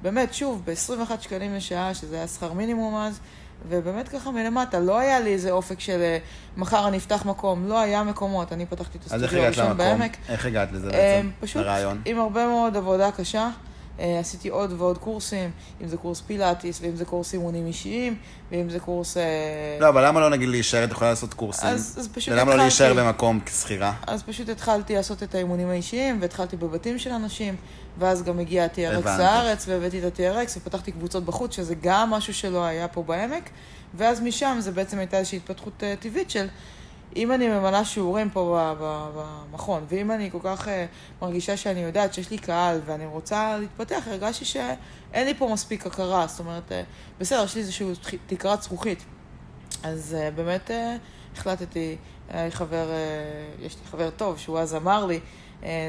ובאמת, 0.00 0.34
שוב, 0.34 0.62
ב-21 0.64 1.20
שקלים 1.20 1.54
לשעה, 1.54 1.94
שזה 1.94 2.16
היה 2.16 2.26
שכר 2.26 2.52
מינימום 2.52 2.96
אז, 2.96 3.20
ובאמת 3.68 4.08
ככה 4.08 4.30
מלמטה, 4.30 4.80
לא 4.80 4.98
היה 4.98 5.20
לי 5.20 5.32
איזה 5.32 5.50
אופק 5.50 5.80
של 5.80 6.00
אה, 6.00 6.18
מחר 6.56 6.88
אני 6.88 6.96
אפתח 6.96 7.26
מקום, 7.26 7.68
לא 7.68 7.80
היה 7.80 8.02
מקומות, 8.02 8.52
אני 8.52 8.66
פתחתי 8.66 8.98
את 8.98 9.04
הסטודיו 9.04 9.42
הראשון 9.42 9.76
בעמק. 9.76 10.16
איך 10.28 10.46
הגעת 10.46 10.72
לזה 10.72 10.86
אה, 10.86 10.92
בעצם, 10.92 11.30
פשוט 11.40 11.62
לרעיון? 11.62 12.02
עם 12.04 12.18
הרבה 12.18 12.46
מאוד 12.46 12.76
עבודה 12.76 13.10
קשה. 13.12 13.50
אה, 14.00 14.18
עשיתי 14.18 14.48
עוד 14.48 14.72
ועוד 14.78 14.98
קורסים, 14.98 15.50
אם 15.82 15.88
זה 15.88 15.96
קורס 15.96 16.20
פילאטיס, 16.20 16.80
ואם 16.82 16.96
זה 16.96 17.04
קורס 17.04 17.32
אימונים 17.32 17.66
אישיים, 17.66 18.16
ואם 18.50 18.70
זה 18.70 18.80
קורס... 18.80 19.16
לא, 19.80 19.88
אבל 19.88 20.06
למה 20.06 20.20
לא 20.20 20.30
נגיד 20.30 20.48
להישאר, 20.48 20.84
את 20.84 20.90
יכולה 20.90 21.10
לעשות 21.10 21.34
קורסים? 21.34 21.68
אז, 21.68 21.96
אז 21.98 22.08
פשוט 22.08 22.28
ולמה 22.28 22.44
לא 22.44 22.50
התחלתי... 22.50 22.58
לא 22.58 22.62
להישאר 22.62 22.94
במקום 22.94 23.40
כשכירה? 23.40 23.92
אז 24.06 24.22
פשוט 24.22 24.48
התחלתי 24.48 24.94
לעשות 24.94 25.22
את 25.22 25.34
האימונים 25.34 25.68
האישיים, 25.68 26.18
והתחלתי 26.20 26.56
בבתים 26.56 26.98
של 26.98 27.10
אנשים, 27.10 27.56
ואז 27.98 28.22
גם 28.22 28.38
הגיע 28.38 28.64
ה-TRX 28.64 29.08
לארץ, 29.18 29.68
והבאתי 29.68 29.98
את 30.06 30.20
ה-TRX, 30.20 30.58
ופתחתי 30.58 30.92
קבוצות 30.92 31.24
בחוץ, 31.24 31.56
שזה 31.56 31.74
גם 31.82 32.10
משהו 32.10 32.34
שלא 32.34 32.64
היה 32.64 32.88
פה 32.88 33.02
בעמק. 33.02 33.50
ואז 33.94 34.20
משם 34.20 34.56
זה 34.60 34.72
בעצם 34.72 34.98
הייתה 34.98 35.18
איזושהי 35.18 35.36
התפתחות 35.36 35.72
uh, 35.82 36.02
טבעית 36.02 36.30
של 36.30 36.46
אם 37.18 37.32
אני 37.32 37.48
ממלאה 37.48 37.84
שיעורים 37.84 38.30
פה 38.30 38.74
במכון, 39.16 39.84
ואם 39.88 40.10
אני 40.10 40.30
כל 40.30 40.38
כך 40.42 40.66
uh, 40.66 40.70
מרגישה 41.22 41.56
שאני 41.56 41.80
יודעת 41.80 42.14
שיש 42.14 42.30
לי 42.30 42.38
קהל 42.38 42.80
ואני 42.86 43.06
רוצה 43.06 43.56
להתפתח, 43.58 44.02
הרגשתי 44.06 44.44
שאין 44.44 45.26
לי 45.26 45.34
פה 45.34 45.48
מספיק 45.52 45.86
הכרה, 45.86 46.26
זאת 46.26 46.40
אומרת, 46.40 46.72
uh, 46.72 46.74
בסדר, 47.18 47.44
יש 47.44 47.54
לי 47.54 47.60
איזושהי 47.60 47.86
תקרת 48.26 48.62
זכוכית. 48.62 49.04
אז 49.82 50.16
uh, 50.18 50.34
באמת 50.36 50.70
החלטתי, 51.36 51.96
חבר, 52.50 52.88
יש 53.60 53.76
לי 53.76 53.90
חבר 53.90 54.10
טוב, 54.10 54.38
שהוא 54.38 54.58
אז 54.58 54.74
אמר 54.74 55.06
לי, 55.06 55.20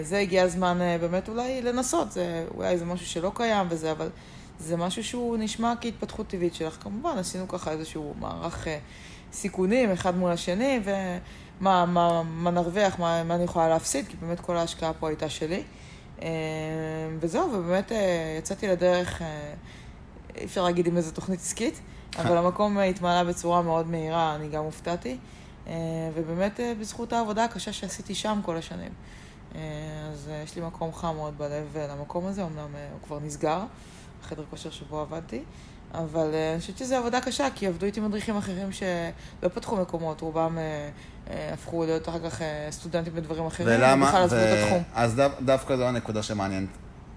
זה 0.01 0.17
הגיע 0.17 0.43
הזמן 0.43 0.77
באמת 1.01 1.29
אולי 1.29 1.62
לנסות, 1.62 2.12
זה 2.12 2.45
אולי 2.55 2.77
זה 2.77 2.86
משהו 2.86 3.05
שלא 3.05 3.31
קיים 3.36 3.67
וזה, 3.69 3.91
אבל... 3.91 4.09
זה 4.59 4.77
משהו 4.77 5.03
שהוא 5.03 5.38
נשמע 5.38 5.74
כהתפתחות 5.81 6.27
טבעית 6.27 6.55
שלך. 6.55 6.77
כמובן, 6.83 7.17
עשינו 7.17 7.48
ככה 7.48 7.71
איזשהו 7.71 8.13
מערך 8.19 8.67
אה, 8.67 8.79
סיכונים 9.33 9.91
אחד 9.91 10.17
מול 10.17 10.31
השני, 10.31 10.79
ומה 10.83 11.86
מה, 11.86 12.24
מה 12.24 12.51
נרוויח, 12.51 13.00
מה, 13.00 13.24
מה 13.24 13.36
אני 13.36 13.43
יכולה 13.43 13.69
להפסיד, 13.69 14.07
כי 14.07 14.17
באמת 14.17 14.39
כל 14.39 14.57
ההשקעה 14.57 14.93
פה 14.93 15.07
הייתה 15.07 15.29
שלי. 15.29 15.63
אה, 16.21 16.27
וזהו, 17.19 17.53
ובאמת 17.53 17.91
אה, 17.91 18.36
יצאתי 18.39 18.67
לדרך, 18.67 19.21
אי 20.36 20.45
אפשר 20.45 20.63
להגיד 20.63 20.88
עם 20.88 20.98
איזה 20.98 21.12
תוכנית 21.12 21.39
עסקית, 21.39 21.79
אבל 22.19 22.38
המקום 22.38 22.77
התמלא 22.77 23.24
בצורה 23.24 23.62
מאוד 23.62 23.88
מהירה, 23.88 24.36
אני 24.36 24.50
גם 24.50 24.63
הופתעתי. 24.63 25.17
ובאמת 26.15 26.59
בזכות 26.79 27.13
העבודה 27.13 27.43
הקשה 27.43 27.74
שעשיתי 27.74 28.15
שם 28.15 28.39
כל 28.43 28.57
השנים. 28.57 28.91
אז 29.55 30.31
יש 30.43 30.55
לי 30.55 30.62
מקום 30.62 30.93
חם 30.93 31.15
מאוד 31.15 31.38
בלב 31.38 31.77
למקום 31.77 32.25
הזה, 32.25 32.43
אמנם 32.43 32.75
הוא 32.91 33.00
כבר 33.07 33.19
נסגר. 33.19 33.59
חדר 34.24 34.43
כושר 34.50 34.69
שבו 34.69 35.00
עבדתי, 35.00 35.43
אבל 35.93 36.29
אה, 36.34 36.51
אני 36.51 36.60
חושבת 36.60 36.77
שזו 36.77 36.96
עבודה 36.96 37.22
קשה, 37.22 37.48
כי 37.55 37.67
עבדו 37.67 37.86
איתי 37.86 38.00
מדריכים 38.00 38.38
אחרים 38.38 38.72
שלא 38.72 39.50
פתחו 39.53 39.75
מקומות, 39.75 40.22
רובם 40.22 40.58
אה, 40.58 40.89
אה, 41.29 41.53
הפכו 41.53 41.86
להיות 41.86 42.10
אחר 42.10 42.29
כך 42.29 42.41
סטודנטים 42.72 43.15
בדברים 43.15 43.46
אחרים, 43.46 43.69
ולמה? 43.72 44.05
ובכלל 44.05 44.24
עזבו 44.24 44.39
את 44.39 44.63
התחום. 44.63 44.84
אז 44.93 45.15
דו, 45.15 45.24
דווקא 45.41 45.77
זו 45.77 45.88
הנקודה 45.88 46.24
שמעניינת. 46.24 46.69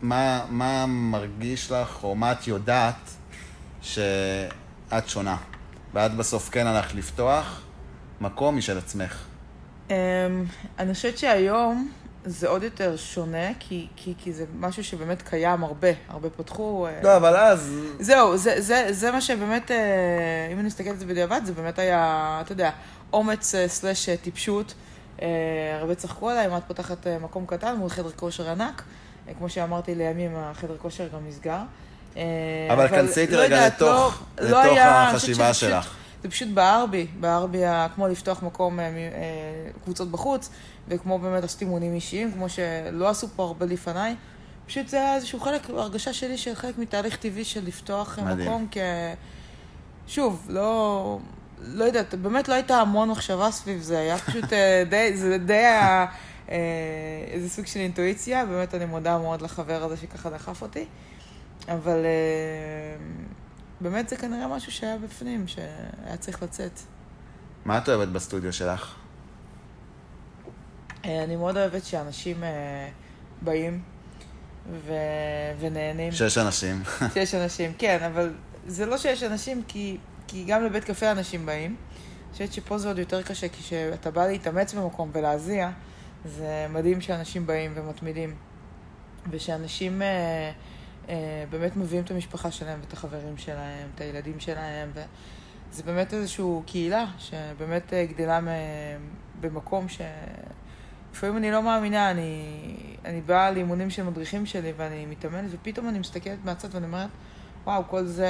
מה, 0.02 0.44
מה 0.50 0.86
מרגיש 0.86 1.70
לך, 1.70 2.04
או 2.04 2.14
מה 2.14 2.32
את 2.32 2.46
יודעת 2.46 3.10
שאת 3.82 5.08
שונה? 5.08 5.36
ואת 5.94 6.14
בסוף 6.14 6.48
כן 6.50 6.66
הלכת 6.66 6.94
לפתוח 6.94 7.62
מקום 8.20 8.56
משל 8.56 8.78
עצמך. 8.78 9.24
אמ, 9.90 9.94
אני 10.78 10.94
חושבת 10.94 11.18
שהיום... 11.18 11.90
זה 12.24 12.48
עוד 12.48 12.62
יותר 12.62 12.96
שונה, 12.96 13.48
כי, 13.58 13.86
כי, 13.96 14.14
כי 14.18 14.32
זה 14.32 14.44
משהו 14.58 14.84
שבאמת 14.84 15.22
קיים 15.22 15.64
הרבה, 15.64 15.88
הרבה 16.08 16.30
פתחו. 16.30 16.86
אה, 16.86 17.00
לא, 17.02 17.16
אבל 17.16 17.36
אז... 17.36 17.72
זהו, 18.00 18.36
זה, 18.36 18.60
זה, 18.60 18.86
זה 18.90 19.10
מה 19.10 19.20
שבאמת, 19.20 19.70
אה, 19.70 20.48
אם 20.52 20.58
אני 20.58 20.66
מסתכלת 20.66 20.88
על 20.88 20.96
זה 20.96 21.06
בדיעבד, 21.06 21.40
זה 21.44 21.52
באמת 21.52 21.78
היה, 21.78 22.38
אתה 22.44 22.52
יודע, 22.52 22.70
אומץ 23.12 23.54
אה, 23.54 23.68
סלאש 23.68 24.08
טיפשות. 24.08 24.74
הרבה 25.80 25.94
צחקו 25.94 26.30
עליי, 26.30 26.46
אם 26.46 26.56
את 26.56 26.62
פותחת 26.66 27.06
מקום 27.06 27.46
קטן 27.46 27.76
מול 27.76 27.88
חדר 27.88 28.10
כושר 28.10 28.50
ענק. 28.50 28.82
כמו 29.38 29.48
שאמרתי, 29.48 29.94
לימים 29.94 30.36
החדר 30.36 30.76
כושר 30.78 31.08
גם 31.14 31.20
נסגר. 31.28 31.60
אבל 32.72 32.88
כנסי 32.88 33.20
איתי 33.20 33.34
לא 33.34 33.40
רגע 33.40 33.66
לתוך, 33.66 34.22
לא, 34.40 34.48
לתוך 34.48 34.76
לא 34.76 34.80
החשיבה 34.80 35.54
שלך. 35.54 35.94
זה 36.22 36.30
פשוט 36.30 36.48
בער 36.48 36.86
בי, 36.86 37.06
בער 37.20 37.46
בי 37.46 37.62
כמו 37.94 38.08
לפתוח 38.08 38.42
מקום, 38.42 38.78
קבוצות 39.84 40.10
בחוץ. 40.10 40.50
וכמו 40.88 41.18
באמת 41.18 41.44
עשיתי 41.44 41.64
אימונים 41.64 41.94
אישיים, 41.94 42.32
כמו 42.32 42.48
שלא 42.48 43.08
עשו 43.08 43.28
פה 43.36 43.42
הרבה 43.42 43.66
לפניי. 43.66 44.14
פשוט 44.66 44.88
זה 44.88 44.96
היה 44.96 45.14
איזשהו 45.14 45.40
חלק, 45.40 45.70
הרגשה 45.70 46.12
שלי 46.12 46.38
של 46.38 46.54
חלק 46.54 46.78
מתהליך 46.78 47.16
טבעי 47.16 47.44
של 47.44 47.66
לפתוח 47.66 48.18
מדהים. 48.18 48.48
מקום, 48.48 48.66
כי... 48.70 48.80
שוב, 50.06 50.46
לא... 50.48 51.18
לא 51.64 51.84
יודעת, 51.84 52.14
באמת 52.14 52.48
לא 52.48 52.54
הייתה 52.54 52.76
המון 52.76 53.08
מחשבה 53.08 53.50
סביב 53.50 53.82
זה, 53.82 53.98
היה 53.98 54.18
פשוט 54.18 54.52
אה, 54.52 54.84
די, 54.90 55.16
זה 55.16 55.38
די 55.38 55.52
היה 55.52 56.06
אה, 56.50 56.56
איזה 57.26 57.48
סוג 57.48 57.66
של 57.66 57.80
אינטואיציה, 57.80 58.46
באמת 58.46 58.74
אני 58.74 58.84
מודה 58.84 59.18
מאוד 59.18 59.42
לחבר 59.42 59.84
הזה 59.84 59.96
שככה 59.96 60.30
דחף 60.30 60.62
אותי, 60.62 60.86
אבל 61.68 62.04
אה, 62.04 63.04
באמת 63.80 64.08
זה 64.08 64.16
כנראה 64.16 64.48
משהו 64.48 64.72
שהיה 64.72 64.98
בפנים, 64.98 65.48
שהיה 65.48 66.16
צריך 66.18 66.42
לצאת. 66.42 66.80
מה 67.64 67.78
את 67.78 67.88
אוהבת 67.88 68.08
בסטודיו 68.08 68.52
שלך? 68.52 68.94
אה, 71.04 71.24
אני 71.24 71.36
מאוד 71.36 71.56
אוהבת 71.56 71.84
שאנשים 71.84 72.44
אה, 72.44 72.88
באים 73.42 73.82
ו... 74.70 74.92
ונהנים. 75.60 76.12
שיש 76.12 76.38
אנשים. 76.38 76.82
שיש 77.14 77.34
אנשים, 77.34 77.72
כן, 77.78 77.98
אבל 78.06 78.34
זה 78.66 78.86
לא 78.86 78.98
שיש 78.98 79.22
אנשים, 79.22 79.62
כי, 79.68 79.96
כי 80.26 80.44
גם 80.44 80.64
לבית 80.64 80.84
קפה 80.84 81.10
אנשים 81.10 81.46
באים. 81.46 81.76
אני 81.76 82.32
חושבת 82.32 82.52
שפה 82.52 82.78
זה 82.78 82.88
עוד 82.88 82.98
יותר 82.98 83.22
קשה, 83.22 83.48
כי 83.48 83.62
כשאתה 83.62 84.10
בא 84.10 84.26
להתאמץ 84.26 84.74
במקום 84.74 85.10
ולהזיע, 85.12 85.70
זה 86.24 86.66
מדהים 86.70 87.00
שאנשים 87.00 87.46
באים 87.46 87.72
ומתמידים. 87.74 88.34
ושאנשים 89.30 90.02
אה, 90.02 90.52
אה, 91.08 91.44
באמת 91.50 91.76
מביאים 91.76 92.04
את 92.04 92.10
המשפחה 92.10 92.50
שלהם 92.50 92.80
ואת 92.80 92.92
החברים 92.92 93.36
שלהם, 93.36 93.88
את 93.94 94.00
הילדים 94.00 94.40
שלהם, 94.40 94.90
וזה 94.94 95.82
באמת 95.82 96.14
איזושהי 96.14 96.44
קהילה 96.66 97.06
שבאמת 97.18 97.92
גדלה 97.92 98.40
במקום 99.40 99.88
ש... 99.88 100.00
לפעמים 101.12 101.36
אני 101.36 101.50
לא 101.50 101.62
מאמינה, 101.62 102.10
אני, 102.10 102.44
אני 103.04 103.20
באה 103.20 103.50
לאימונים 103.50 103.90
של 103.90 104.02
מדריכים 104.02 104.46
שלי 104.46 104.72
ואני 104.76 105.06
מתאמנת, 105.06 105.50
ופתאום 105.52 105.88
אני 105.88 105.98
מסתכלת 105.98 106.38
מהצד 106.44 106.74
ואני 106.74 106.86
אומרת, 106.86 107.10
וואו, 107.64 107.82
כל 107.88 108.04
זה 108.04 108.28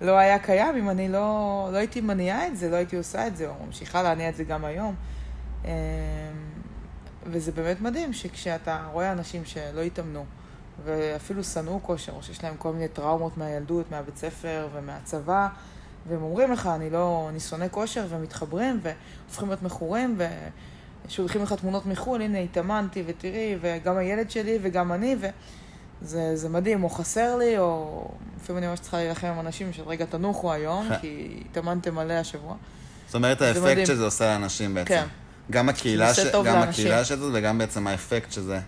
לא 0.00 0.18
היה 0.18 0.38
קיים 0.38 0.76
אם 0.76 0.90
אני 0.90 1.08
לא, 1.08 1.68
לא 1.72 1.76
הייתי 1.76 2.00
מניעה 2.00 2.46
את 2.46 2.56
זה, 2.56 2.70
לא 2.70 2.76
הייתי 2.76 2.96
עושה 2.96 3.26
את 3.26 3.36
זה, 3.36 3.48
או 3.48 3.54
ממשיכה 3.66 4.02
להניע 4.02 4.28
את 4.28 4.36
זה 4.36 4.44
גם 4.44 4.64
היום. 4.64 4.94
אמ, 5.64 5.70
וזה 7.24 7.52
באמת 7.52 7.80
מדהים 7.80 8.12
שכשאתה 8.12 8.86
רואה 8.92 9.12
אנשים 9.12 9.44
שלא 9.44 9.80
התאמנו, 9.80 10.24
ואפילו 10.84 11.44
שנאו 11.44 11.80
כושר, 11.82 12.12
או 12.12 12.22
שיש 12.22 12.44
להם 12.44 12.56
כל 12.58 12.72
מיני 12.72 12.88
טראומות 12.88 13.36
מהילדות, 13.36 13.90
מהבית 13.90 14.16
ספר 14.16 14.68
ומהצבא, 14.72 15.48
והם 16.08 16.22
אומרים 16.22 16.52
לך, 16.52 16.66
אני 16.66 16.90
לא, 16.90 17.26
אני 17.28 17.40
שונא 17.40 17.66
כושר, 17.70 18.06
ומתחברים, 18.08 18.80
והופכים 18.82 19.48
להיות 19.48 19.62
מכורים. 19.62 20.16
שולחים 21.08 21.42
לך 21.42 21.52
תמונות 21.52 21.86
מחו"ל, 21.86 22.22
הנה 22.22 22.38
התאמנתי 22.38 23.02
ותראי, 23.06 23.56
וגם 23.60 23.96
הילד 23.96 24.30
שלי 24.30 24.58
וגם 24.62 24.92
אני, 24.92 25.16
וזה 26.02 26.48
מדהים, 26.48 26.84
או 26.84 26.88
חסר 26.88 27.36
לי, 27.36 27.58
או 27.58 28.08
לפעמים 28.42 28.62
אני 28.62 28.70
ממש 28.70 28.80
צריכה 28.80 28.96
להילחם 28.96 29.26
עם 29.26 29.40
אנשים 29.40 29.72
של 29.72 29.82
רגע 29.82 30.04
תנוחו 30.04 30.52
היום, 30.52 30.88
כי 31.00 31.42
התאמנתם 31.50 31.94
מלא 31.94 32.12
השבוע. 32.12 32.54
זאת 33.06 33.14
אומרת, 33.14 33.42
האפקט 33.42 33.62
מדהים. 33.62 33.86
שזה 33.86 34.04
עושה 34.04 34.24
לאנשים 34.24 34.74
בעצם. 34.74 34.88
כן. 34.88 35.04
גם 35.50 35.68
הקהילה, 35.68 36.14
ש... 36.14 36.20
גם 36.44 36.62
הקהילה 36.62 37.04
של 37.04 37.18
זה, 37.18 37.26
וגם 37.32 37.58
בעצם 37.58 37.86
האפקט 37.86 38.32
שזה, 38.32 38.60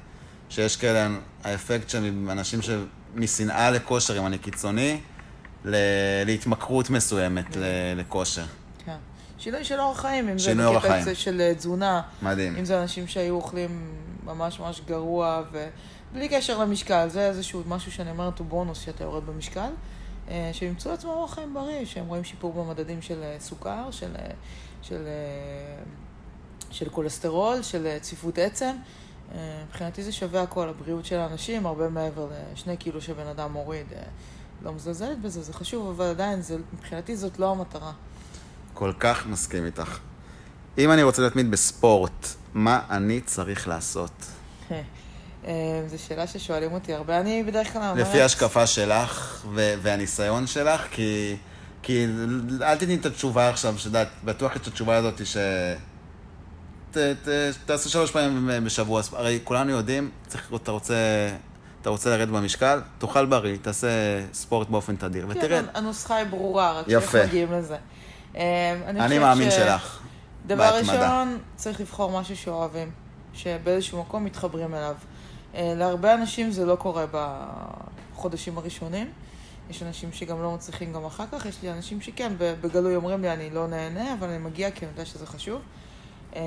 שיש 0.49 0.77
כאלה, 0.77 1.09
האפקט 1.45 1.89
של 1.89 2.13
אנשים 2.31 2.61
שמשנאה 2.63 3.71
לכושר, 3.71 4.19
אם 4.19 4.27
אני 4.27 4.39
קיצוני, 4.39 5.01
ל... 5.65 5.77
להתמכרות 6.27 6.91
מסוימת 6.91 7.57
לכושר. 7.97 8.45
שינוי 9.45 9.65
של 9.65 9.81
אורח 9.81 10.01
חיים, 10.01 10.29
אם 10.29 10.39
זה 10.39 10.55
בקטע 10.55 11.15
של 11.15 11.41
אה, 11.41 11.55
תזונה. 11.55 12.03
מדהים. 12.23 12.57
אם 12.57 12.65
זה 12.65 12.83
אנשים 12.83 13.07
שהיו 13.07 13.35
אוכלים 13.35 13.95
ממש 14.25 14.61
ממש 14.61 14.81
גרוע, 14.87 15.43
ובלי 15.53 16.29
קשר 16.29 16.59
למשקל, 16.59 17.09
זה 17.09 17.27
איזשהו 17.29 17.63
משהו 17.69 17.93
שאני 17.93 18.11
אומרת 18.11 18.39
הוא 18.39 18.47
בונוס 18.47 18.81
שאתה 18.81 19.05
יורד 19.05 19.27
במשקל. 19.27 19.71
אה, 20.29 20.51
שימצאו 20.53 20.91
לעצמם 20.91 21.11
אורח 21.11 21.35
חיים 21.35 21.55
בריא, 21.55 21.85
שהם 21.85 22.07
רואים 22.07 22.25
שיפור 22.25 22.53
במדדים 22.53 23.03
של 23.03 23.23
אה, 23.23 23.37
סוכר, 23.41 23.91
של, 23.91 24.13
של, 24.83 25.07
של 26.71 26.89
כולסטרול, 26.89 27.63
של 27.63 27.99
צפיפות 28.01 28.39
עצם. 28.39 28.77
מבחינתי 29.67 30.03
זה 30.03 30.13
שווה 30.13 30.43
הכל, 30.43 30.69
הבריאות 30.69 31.05
של 31.05 31.19
האנשים, 31.19 31.67
הרבה 31.67 31.89
מעבר 31.89 32.29
לשני 32.53 32.77
קילו 32.77 33.01
שבן 33.01 33.27
אדם 33.27 33.53
מוריד. 33.53 33.87
לא 34.63 34.73
מזלזלת 34.73 35.21
בזה, 35.21 35.43
זה 35.43 35.53
חשוב, 35.53 35.89
אבל 35.89 36.11
עדיין, 36.11 36.43
זה, 36.43 36.57
מבחינתי 36.73 37.17
זאת 37.17 37.39
לא 37.39 37.51
המטרה. 37.51 37.93
כל 38.75 38.93
כך 39.01 39.27
מסכים 39.27 39.67
איתך. 39.67 39.99
אם 40.79 40.93
אני 40.93 41.03
רוצה 41.03 41.23
להתמיד 41.23 41.51
בספורט, 41.51 42.27
מה 42.55 42.81
אני 42.91 43.21
צריך 43.21 43.69
לעשות? 43.69 44.27
אה, 45.47 45.83
זו 45.87 45.99
שאלה 45.99 46.27
ששואלים 46.27 46.73
אותי 46.73 46.95
הרבה. 46.95 47.21
אני 47.21 47.43
בדרך 47.43 47.73
כלל 47.73 47.83
אומרת... 47.83 48.07
לפי 48.07 48.21
ההשקפה 48.21 48.67
שלך 48.67 49.45
ו- 49.55 49.75
והניסיון 49.83 50.47
שלך, 50.47 50.81
כי, 50.91 51.37
כי 51.83 52.07
אל 52.63 52.77
תתני 52.77 52.95
את 52.95 53.07
התשובה 53.07 53.49
עכשיו, 53.49 53.79
שדעת, 53.79 54.09
בטוח 54.25 54.57
את 54.57 54.67
התשובה 54.67 54.97
הזאת 54.97 55.27
ש... 55.27 55.37
ת, 56.91 56.97
ת, 56.97 57.29
תעשה 57.67 57.89
שלוש 57.89 58.11
פעמים 58.11 58.65
בשבוע, 58.65 59.03
הרי 59.13 59.41
כולנו 59.45 59.71
יודעים, 59.71 60.11
צריך, 60.27 60.53
אתה 60.55 60.71
רוצה, 60.71 60.95
אתה 61.83 61.91
רוצה 61.91 62.11
לרדת 62.11 62.29
במשקל, 62.29 62.81
תאכל 62.99 63.27
בריא, 63.27 63.57
תעשה 63.63 63.89
ספורט 64.33 64.69
באופן 64.69 64.97
תדיר, 64.97 65.23
כן, 65.23 65.39
ותראה. 65.39 65.61
הנוסחה 65.75 66.17
היא 66.17 66.27
ברורה, 66.27 66.79
רק 66.79 66.85
יפה. 66.89 67.19
איך 67.19 67.29
מגיעים 67.29 67.53
לזה. 67.53 67.77
אה, 68.37 68.77
אני 68.87 69.01
חושבת 69.09 69.21
מאמין 69.21 69.51
ש- 69.51 69.55
שלך. 69.55 70.01
דבר 70.47 70.73
בהתמדה. 70.73 70.93
ראשון, 70.93 71.39
צריך 71.57 71.81
לבחור 71.81 72.21
משהו 72.21 72.37
שאוהבים, 72.37 72.91
שבאיזשהו 73.35 74.01
מקום 74.01 74.25
מתחברים 74.25 74.75
אליו. 74.75 74.95
אה, 75.55 75.73
להרבה 75.77 76.15
אנשים 76.15 76.51
זה 76.51 76.67
לא 76.67 76.77
קורה 76.77 77.05
בחודשים 78.15 78.59
הראשונים. 78.59 79.11
יש 79.71 79.83
אנשים 79.83 80.13
שגם 80.13 80.43
לא 80.43 80.53
מצליחים 80.55 80.93
גם 80.93 81.05
אחר 81.05 81.25
כך, 81.33 81.47
יש 81.47 81.63
לי 81.63 81.73
אנשים 81.73 82.01
שכן, 82.01 82.33
בגלוי 82.39 82.97
אומרים 82.97 83.23
לי, 83.23 83.33
אני 83.33 83.51
לא 83.51 83.67
נהנה, 83.67 84.15
אבל 84.19 84.29
אני 84.29 84.39
מגיע 84.39 84.71
כי 84.71 84.85
אני 84.85 84.93
יודע 84.93 85.05
שזה 85.05 85.27
חשוב. 85.27 85.61
אה, 86.37 86.43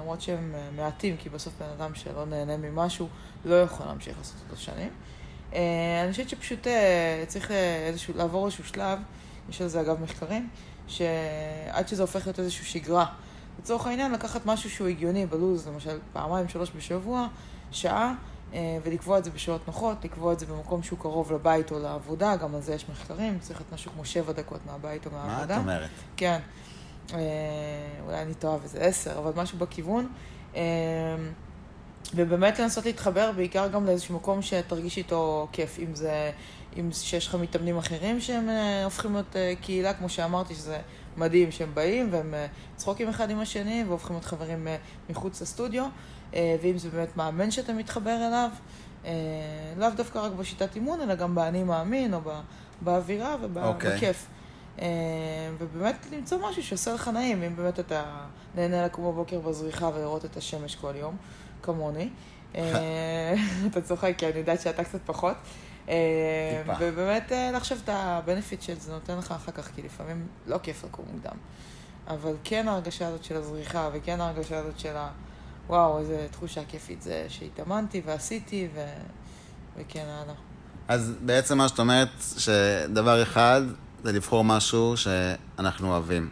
למרות 0.00 0.20
שהם 0.20 0.52
אה, 0.54 0.68
מעטים, 0.76 1.16
כי 1.16 1.28
בסוף 1.28 1.52
בן 1.60 1.68
אדם 1.78 1.94
שלא 1.94 2.24
נהנה 2.26 2.56
ממשהו, 2.56 3.08
לא 3.44 3.62
יכול 3.62 3.86
להמשיך 3.86 4.18
לעשות 4.18 4.36
אותו 4.50 4.62
שנים. 4.62 4.90
אני 5.52 6.10
חושבת 6.10 6.28
שפשוט 6.28 6.66
צריך 7.26 7.50
איזשהו, 7.86 8.14
לעבור 8.16 8.46
איזשהו 8.46 8.64
שלב, 8.64 8.98
יש 9.48 9.60
על 9.62 9.68
זה 9.68 9.80
אגב 9.80 10.02
מחקרים, 10.02 10.48
שעד 10.92 11.88
שזה 11.88 12.02
הופך 12.02 12.26
להיות 12.26 12.38
איזושהי 12.38 12.64
שגרה. 12.64 13.06
לצורך 13.58 13.86
העניין, 13.86 14.12
לקחת 14.12 14.46
משהו 14.46 14.70
שהוא 14.70 14.88
הגיוני 14.88 15.26
בלו"ז, 15.26 15.68
למשל 15.68 15.98
פעמיים, 16.12 16.48
שלוש 16.48 16.70
בשבוע, 16.76 17.26
שעה, 17.70 18.14
אה, 18.54 18.78
ולקבוע 18.84 19.18
את 19.18 19.24
זה 19.24 19.30
בשעות 19.30 19.66
נוחות, 19.66 20.04
לקבוע 20.04 20.32
את 20.32 20.38
זה 20.38 20.46
במקום 20.46 20.82
שהוא 20.82 20.98
קרוב 20.98 21.32
לבית 21.32 21.70
או 21.70 21.78
לעבודה, 21.78 22.36
גם 22.36 22.54
על 22.54 22.60
זה 22.60 22.74
יש 22.74 22.86
מחקרים, 22.88 23.38
צריך 23.38 23.60
להיות 23.60 23.72
משהו 23.72 23.90
כמו 23.92 24.04
שבע 24.04 24.32
דקות 24.32 24.60
מהבית 24.66 25.06
או 25.06 25.10
מה 25.10 25.26
מהעבודה. 25.26 25.54
את 25.54 25.60
אומרת? 25.60 25.90
כן. 26.16 26.38
אה, 27.14 27.18
אולי 28.06 28.22
אני 28.22 28.34
טועה 28.34 28.56
וזה 28.62 28.80
עשר, 28.80 29.18
אבל 29.18 29.32
משהו 29.36 29.58
בכיוון. 29.58 30.08
אה, 30.56 30.62
ובאמת 32.14 32.58
לנסות 32.58 32.86
להתחבר 32.86 33.32
בעיקר 33.32 33.68
גם 33.68 33.86
לאיזשהו 33.86 34.14
מקום 34.14 34.42
שתרגיש 34.42 34.98
איתו 34.98 35.48
כיף, 35.52 35.78
אם 35.78 35.94
זה, 35.94 36.30
אם 36.78 36.88
שיש 36.92 37.26
לך 37.26 37.34
מתאמנים 37.34 37.78
אחרים 37.78 38.20
שהם 38.20 38.48
אה, 38.48 38.84
הופכים 38.84 39.12
להיות 39.12 39.36
אה, 39.36 39.52
קהילה, 39.60 39.94
כמו 39.94 40.08
שאמרתי, 40.08 40.54
שזה 40.54 40.78
מדהים 41.16 41.50
שהם 41.50 41.70
באים 41.74 42.08
והם 42.10 42.34
אה, 42.34 42.46
צחוקים 42.76 43.08
אחד 43.08 43.30
עם 43.30 43.38
השני 43.38 43.84
והופכים 43.88 44.16
להיות 44.16 44.24
חברים 44.24 44.66
מחוץ 45.10 45.42
לסטודיו, 45.42 45.86
ואם 46.32 46.78
זה 46.78 46.88
באמת 46.90 47.16
מאמן 47.16 47.50
שאתה 47.50 47.72
מתחבר 47.72 48.16
אליו, 48.26 48.50
לאו 49.76 49.90
דווקא 49.96 50.18
רק 50.18 50.32
בשיטת 50.32 50.76
אימון, 50.76 51.00
אלא 51.00 51.14
גם 51.14 51.34
באני 51.34 51.64
מאמין 51.64 52.14
או 52.14 52.20
באווירה 52.80 53.36
אוקיי. 53.64 53.90
ובכיף. 53.92 54.26
אה, 54.78 54.86
ובאמת 55.58 56.06
למצוא 56.12 56.38
משהו 56.48 56.62
שעושה 56.62 56.94
לך 56.94 57.08
נעים, 57.08 57.42
אם 57.42 57.56
באמת 57.56 57.80
אתה 57.80 58.02
נהנה 58.54 58.84
לקום 58.84 59.04
בבוקר 59.04 59.40
בזריחה 59.40 59.90
ולראות 59.94 60.24
את 60.24 60.36
השמש 60.36 60.74
כל 60.74 60.92
יום, 60.96 61.16
כמוני. 61.62 62.08
אתה 63.66 63.80
צוחק, 63.82 64.14
כי 64.18 64.26
אני 64.26 64.38
יודעת 64.38 64.60
שאתה 64.60 64.84
קצת 64.84 65.00
פחות. 65.06 65.36
אה, 65.88 66.62
טיפה. 66.62 66.72
ובאמת 66.80 67.32
אה, 67.32 67.50
לחשוב 67.52 67.78
את 67.84 67.88
הבנפיט 67.92 68.62
של 68.62 68.78
זה 68.78 68.92
נותן 68.92 69.18
לך 69.18 69.32
אחר 69.32 69.52
כך, 69.52 69.68
כי 69.74 69.82
לפעמים 69.82 70.26
לא 70.46 70.58
כיף 70.62 70.84
לקום 70.84 71.04
מוקדם. 71.12 71.36
אבל 72.08 72.32
כן 72.44 72.68
ההרגשה 72.68 73.08
הזאת 73.08 73.24
של 73.24 73.36
הזריחה, 73.36 73.88
וכן 73.92 74.20
ההרגשה 74.20 74.58
הזאת 74.58 74.78
של 74.78 74.96
ה... 74.96 75.08
וואו, 75.68 75.98
איזה 75.98 76.26
תחושה 76.30 76.60
כיפית 76.68 77.02
זה 77.02 77.26
שהתאמנתי 77.28 78.02
ועשיתי, 78.06 78.68
ו... 78.74 78.84
וכן 79.76 80.04
הלאה. 80.08 80.34
אז 80.88 81.14
בעצם 81.20 81.58
מה 81.58 81.68
שאת 81.68 81.78
אומרת, 81.78 82.08
שדבר 82.38 83.22
אחד 83.22 83.62
זה 84.04 84.12
לבחור 84.12 84.44
משהו 84.44 84.94
שאנחנו 84.96 85.90
אוהבים 85.90 86.28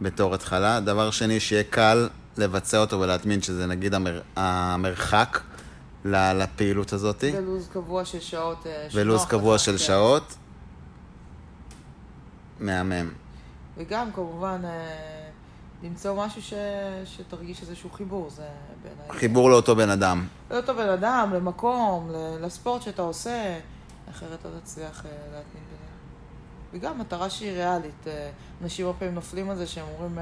בתור 0.00 0.34
התחלה. 0.34 0.80
דבר 0.80 1.10
שני, 1.10 1.40
שיהיה 1.40 1.64
קל 1.64 2.08
לבצע 2.36 2.78
אותו 2.78 3.00
ולהטמין, 3.00 3.42
שזה 3.42 3.66
נגיד 3.66 3.94
המר... 3.94 4.20
המרחק 4.36 5.40
לפעילות 6.04 6.92
הזאת, 6.92 7.24
ולו"ז 7.32 7.68
קבוע 7.72 8.04
של 8.04 8.20
שעות. 8.20 8.66
אה, 8.66 8.86
ולו"ז 8.92 9.24
קבוע 9.24 9.58
של 9.58 9.72
כן. 9.72 9.78
שעות. 9.78 10.34
מהמם. 12.60 13.10
וגם 13.76 14.12
כמובן 14.12 14.60
אה, 14.64 15.28
למצוא 15.82 16.26
משהו 16.26 16.42
ש... 16.42 16.54
שתרגיש 17.04 17.62
איזשהו 17.62 17.90
חיבור, 17.90 18.30
זה 18.30 18.48
בעיניי... 18.82 19.20
חיבור 19.20 19.50
לאותו 19.50 19.76
בן 19.76 19.90
אדם. 19.90 20.26
לאותו 20.50 20.74
בן 20.74 20.88
אדם, 20.88 21.30
למקום, 21.34 22.10
לספורט 22.40 22.82
שאתה 22.82 23.02
עושה, 23.02 23.58
אחרת 24.10 24.44
לא 24.44 24.50
תצליח 24.64 25.06
אה, 25.06 25.10
להתמיד 25.10 25.64
בזה. 25.72 25.84
וגם 26.72 26.98
מטרה 26.98 27.30
שהיא 27.30 27.52
ריאלית. 27.52 28.06
אנשים 28.62 28.86
הרבה 28.86 28.98
פעמים 28.98 29.14
נופלים 29.14 29.50
על 29.50 29.56
זה 29.56 29.66
שהם 29.66 29.86
אומרים, 29.94 30.18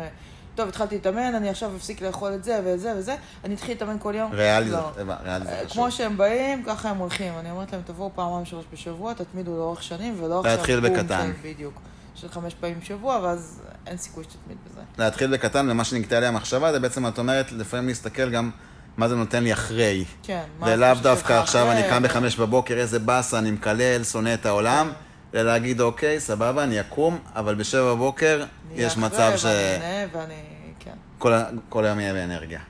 טוב, 0.55 0.69
התחלתי 0.69 0.95
להתאמן, 0.95 1.35
אני 1.35 1.49
עכשיו 1.49 1.77
אפסיק 1.77 2.03
לאכול 2.03 2.35
את 2.35 2.45
זה 2.45 2.61
ואת 2.65 2.81
זה 2.81 2.95
וזה, 2.97 3.17
אני 3.45 3.55
אתחיל 3.55 3.75
להתאמן 3.75 3.97
כל 3.99 4.15
יום. 4.17 4.33
ריאלי 4.33 4.71
לא. 4.71 4.93
זה, 4.95 5.03
ריאלי 5.25 5.45
זה 5.45 5.51
אה, 5.51 5.59
חשוב. 5.59 5.73
כמו 5.73 5.91
שהם 5.91 6.17
באים, 6.17 6.65
ככה 6.65 6.91
הם 6.91 6.97
הולכים. 6.97 7.33
אני 7.39 7.51
אומרת 7.51 7.73
להם, 7.73 7.83
תבואו 7.85 8.11
פעמיים 8.15 8.45
שלוש 8.45 8.65
בשבוע, 8.73 9.15
תתמידו 9.15 9.57
לאורך 9.57 9.83
שנים, 9.83 10.17
ולא 10.21 10.39
עכשיו... 10.39 10.57
להתחיל 10.57 10.81
בקטן. 10.81 11.33
כן, 11.43 11.49
בדיוק. 11.49 11.81
של 12.15 12.29
חמש 12.29 12.55
פעמים 12.55 12.81
בשבוע, 12.81 13.19
ואז 13.23 13.61
אין 13.87 13.97
סיכוי 13.97 14.25
שתתמיד 14.25 14.57
בזה. 14.71 14.81
להתחיל 14.99 15.33
בקטן, 15.33 15.71
ומה 15.71 15.85
שנקטע 15.85 16.21
לי 16.21 16.27
המחשבה, 16.27 16.73
זה 16.73 16.81
בעצם, 16.81 17.07
את 17.07 17.19
אומרת, 17.19 17.53
לפעמים 17.53 17.89
להסתכל 17.89 18.31
גם 18.31 18.51
מה 18.97 19.09
זה 19.09 19.17
נותן 19.17 19.43
לי 19.43 19.53
אחרי. 19.53 20.05
כן. 20.23 20.45
ולאו 20.61 20.95
דווקא 21.03 21.33
עכשיו 21.33 21.73
אני 21.73 21.83
קם 21.83 22.03
בחמש 22.03 22.37
בבוקר, 22.37 22.75
איזה 22.75 22.99
באסה, 22.99 23.39
אני 23.39 23.51
מקלל, 23.51 24.05
שונא 24.05 24.35
את 24.35 24.47
העולם, 24.47 24.93
אלא 25.35 25.43
להגיד, 25.43 25.81
אוקיי, 25.81 26.21
סבבה, 26.21 26.63
אני 26.63 26.81
אקום, 26.81 27.19
אבל 27.35 27.55
בשבע 27.55 27.95
בבוקר 27.95 28.37
אני 28.37 28.83
יש 28.83 28.93
אחרי, 28.93 29.05
מצב 29.05 29.33
ש... 29.37 29.45
ואני 29.45 29.79
נהנה, 29.79 30.09
ואני... 30.13 30.35
כן. 30.79 30.95
כל 31.19 31.33
כל 31.69 31.85
היום 31.85 32.01
יהיה 32.01 32.13
באנרגיה. 32.13 32.61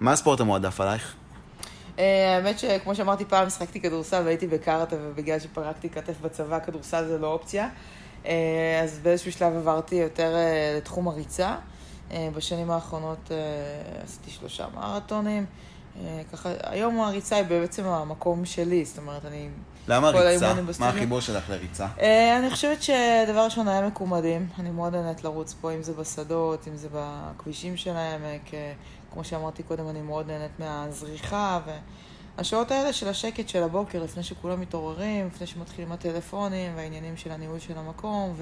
מה 0.00 0.12
הספורט 0.12 0.40
המועדף 0.40 0.80
עלייך? 0.80 1.14
אה, 1.98 2.36
האמת 2.36 2.58
שכמו 2.58 2.94
שאמרתי 2.94 3.24
פעם, 3.24 3.50
שחקתי 3.50 3.80
כדורסל 3.80 4.22
והייתי 4.24 4.46
בקארטה, 4.46 4.96
ובגלל 5.00 5.38
שפרקתי 5.38 5.90
כתף 5.90 6.20
בצבא, 6.20 6.58
כדורסל 6.58 7.04
זה 7.04 7.18
לא 7.18 7.26
אופציה. 7.32 7.68
אה, 8.26 8.80
אז 8.84 8.98
באיזשהו 9.02 9.32
שלב 9.32 9.56
עברתי 9.56 9.94
יותר 9.94 10.34
אה, 10.34 10.74
לתחום 10.76 11.08
הריצה. 11.08 11.56
בשנים 12.34 12.70
האחרונות 12.70 13.30
עשיתי 14.04 14.30
שלושה 14.30 14.66
מרתונים. 14.74 15.46
אה, 16.04 16.22
ככה, 16.32 16.50
היום 16.62 17.00
הריצה 17.00 17.36
היא 17.36 17.44
בעצם 17.44 17.86
המקום 17.86 18.44
שלי, 18.44 18.84
זאת 18.84 18.98
אומרת, 18.98 19.24
אני... 19.24 19.48
למה 19.88 20.10
ריצה? 20.10 20.54
מה? 20.80 20.88
החיבור 20.88 21.20
שלך 21.20 21.50
לריצה? 21.50 21.86
אה, 22.00 22.38
אני 22.38 22.50
חושבת 22.50 22.82
שדבר 22.82 23.44
ראשון 23.44 23.68
היה 23.68 23.86
מקומדים. 23.86 24.48
אני 24.58 24.70
מאוד 24.70 24.94
נהנית 24.94 25.24
לרוץ 25.24 25.54
פה, 25.60 25.72
אם 25.72 25.82
זה 25.82 25.92
בשדות, 25.92 26.68
אם 26.68 26.76
זה 26.76 26.88
בכבישים 26.92 27.76
של 27.76 27.96
העמק. 27.96 28.54
אה, 28.54 28.72
כמו 29.12 29.24
שאמרתי 29.24 29.62
קודם, 29.62 29.88
אני 29.88 30.02
מאוד 30.02 30.26
נהנית 30.26 30.50
מהזריחה. 30.58 31.60
והשעות 32.36 32.70
האלה 32.70 32.92
של 32.92 33.08
השקט 33.08 33.48
של 33.48 33.62
הבוקר, 33.62 34.02
לפני 34.02 34.22
שכולם 34.22 34.60
מתעוררים, 34.60 35.26
לפני 35.26 35.46
שמתחילים 35.46 35.92
הטלפונים, 35.92 36.72
והעניינים 36.76 37.16
של 37.16 37.30
הניהול 37.30 37.58
של 37.58 37.78
המקום, 37.78 38.34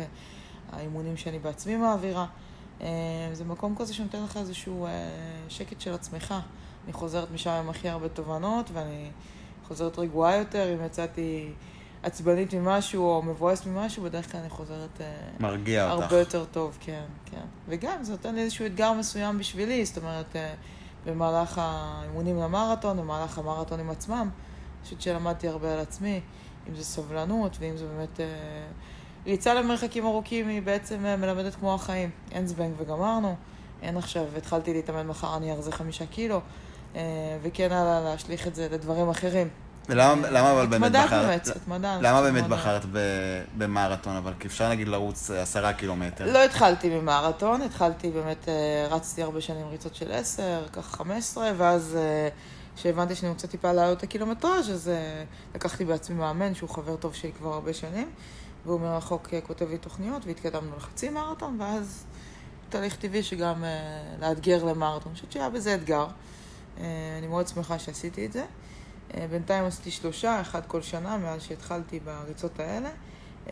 והאימונים 0.73 1.17
שאני 1.17 1.39
בעצמי 1.39 1.77
מעבירה. 1.77 2.27
זה 3.33 3.45
מקום 3.47 3.75
כזה 3.79 3.95
שנותן 3.95 4.23
לך 4.25 4.37
איזשהו 4.37 4.87
שקט 5.49 5.81
של 5.81 5.95
עצמך. 5.95 6.35
אני 6.87 6.93
חוזרת 6.93 7.31
משם 7.31 7.51
עם 7.51 7.71
הכי 7.71 7.89
הרבה 7.89 8.09
תובנות, 8.09 8.71
ואני 8.73 9.11
חוזרת 9.69 9.99
רגועה 9.99 10.37
יותר, 10.37 10.75
אם 10.75 10.87
יצאתי 10.87 11.53
עצבנית 12.03 12.55
ממשהו 12.55 13.05
או 13.05 13.23
מבואסת 13.23 13.67
ממשהו, 13.67 14.03
בדרך 14.03 14.33
כלל 14.33 14.41
אני 14.41 14.51
חוזרת 14.51 15.01
אה, 15.01 15.17
מרגיע 15.41 15.93
אותך. 15.93 16.03
הרבה 16.03 16.19
יותר 16.19 16.45
טוב, 16.45 16.79
כן, 16.81 17.05
כן. 17.31 17.45
וגם 17.69 18.05
זה 18.05 18.13
נותן 18.13 18.35
לי 18.35 18.41
איזשהו 18.41 18.67
אתגר 18.67 18.93
מסוים 18.93 19.39
בשבילי, 19.39 19.85
זאת 19.85 19.97
אומרת, 19.97 20.37
אה, 20.37 20.55
במהלך 21.07 21.61
האימונים 21.63 22.39
למרתון, 22.39 22.97
במהלך 22.97 23.39
המרתונים 23.39 23.91
עצמם, 23.91 24.17
אני 24.17 24.85
חושבת 24.85 25.03
שלמדתי 25.03 25.49
הרבה 25.49 25.73
על 25.73 25.81
עצמי, 25.81 26.21
אם 26.69 26.75
זה 26.75 26.85
סבלנות 26.85 27.57
ואם 27.61 27.77
זה 27.77 27.87
באמת... 27.87 28.21
אה, 28.21 28.27
ריצה 29.27 29.55
למרחקים 29.55 30.07
ארוכים 30.07 30.49
היא 30.49 30.63
בעצם 30.63 31.03
מלמדת 31.03 31.55
כמו 31.55 31.75
החיים. 31.75 32.11
אין 32.33 32.47
זבנג 32.47 32.73
וגמרנו, 32.77 33.37
אין 33.83 33.97
עכשיו, 33.97 34.25
התחלתי 34.37 34.73
להתאמן 34.73 35.07
מחר 35.07 35.37
אני 35.37 35.53
ארזה 35.53 35.73
חמישה 35.73 36.07
קילו, 36.07 36.41
וכן 37.43 37.73
הלאה 37.73 38.01
להשליך 38.01 38.47
את 38.47 38.55
זה 38.55 38.69
לדברים 38.71 39.09
אחרים. 39.09 39.49
למה 39.89 40.53
אבל 40.53 40.67
באמת 40.67 40.93
בחרת? 40.93 41.49
התמדה. 41.49 41.99
למה 42.01 42.23
באמת 42.23 42.47
בחרת 42.47 42.83
במרתון? 43.59 44.17
אבל 44.17 44.33
כי 44.41 44.49
אפשר 44.49 44.71
נגיד 44.71 44.89
לרוץ 44.89 45.31
אה, 45.31 45.43
עשרה 45.43 45.73
קילומטר. 45.73 46.33
לא 46.33 46.45
התחלתי 46.45 46.89
ממרתון, 46.89 47.63
התחלתי 47.63 48.11
באמת, 48.11 48.49
אה, 48.49 48.87
רצתי 48.91 49.23
הרבה 49.23 49.41
שנים 49.41 49.69
ריצות 49.69 49.95
של 49.95 50.13
10, 50.13 50.43
ככה 50.73 50.97
15, 50.97 51.53
ואז 51.57 51.97
אה, 52.01 52.29
כשהבנתי 52.77 53.15
שאני 53.15 53.29
רוצה 53.29 53.47
טיפה 53.47 53.73
להעלות 53.73 53.99
את 53.99 54.03
הקילומטראז', 54.03 54.71
אז 54.71 54.91
לקחתי 55.55 55.85
בעצמי 55.85 56.17
מאמן, 56.17 56.55
שהוא 56.55 56.71
חבר 56.71 56.97
טוב 56.97 57.15
שלי 57.15 57.33
כבר 57.33 57.55
הרבה 57.55 57.75
שנים, 57.75 58.11
והוא 58.67 58.81
מרחוק 58.81 59.29
כותב 59.47 59.71
לי 59.71 59.79
תוכניות, 59.79 60.27
והתקדמנו 60.27 60.77
לחצי 60.77 61.09
מרתון, 61.09 61.57
ואז 61.61 62.05
תהליך 62.69 62.97
טבעי 62.97 63.23
שגם 63.23 63.65
לאתגר 64.21 64.65
למרתון. 64.65 65.13
אני 65.13 65.15
חושבת 65.15 65.33
שהיה 65.33 65.51
בזה 65.51 65.75
אתגר. 65.75 66.07
Uh, 66.77 66.81
אני 67.19 67.27
מאוד 67.27 67.49
שמחה 67.49 67.79
שעשיתי 67.79 68.27
את 68.27 68.33
זה. 68.33 68.45
Uh, 69.11 69.15
בינתיים 69.31 69.65
עשיתי 69.65 69.91
שלושה, 69.91 70.41
אחד 70.41 70.61
כל 70.67 70.83
שנה, 70.83 71.17
מאז 71.17 71.43
שהתחלתי 71.43 72.01
בריצות 72.01 72.61
האלה. 72.61 72.89
Uh, 73.47 73.51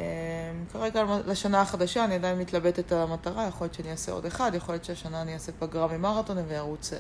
כרגע 0.72 1.04
לשנה 1.26 1.60
החדשה 1.60 2.04
אני 2.04 2.14
עדיין 2.14 2.38
מתלבטת 2.38 2.92
על 2.92 2.98
המטרה, 2.98 3.46
יכול 3.46 3.64
להיות 3.64 3.74
שאני 3.74 3.90
אעשה 3.90 4.12
עוד 4.12 4.26
אחד, 4.26 4.50
יכול 4.54 4.74
להיות 4.74 4.84
שהשנה 4.84 5.22
אני 5.22 5.34
אעשה 5.34 5.52
פגרה 5.58 5.86
ממרתונים 5.86 6.44
וארוץ 6.48 6.92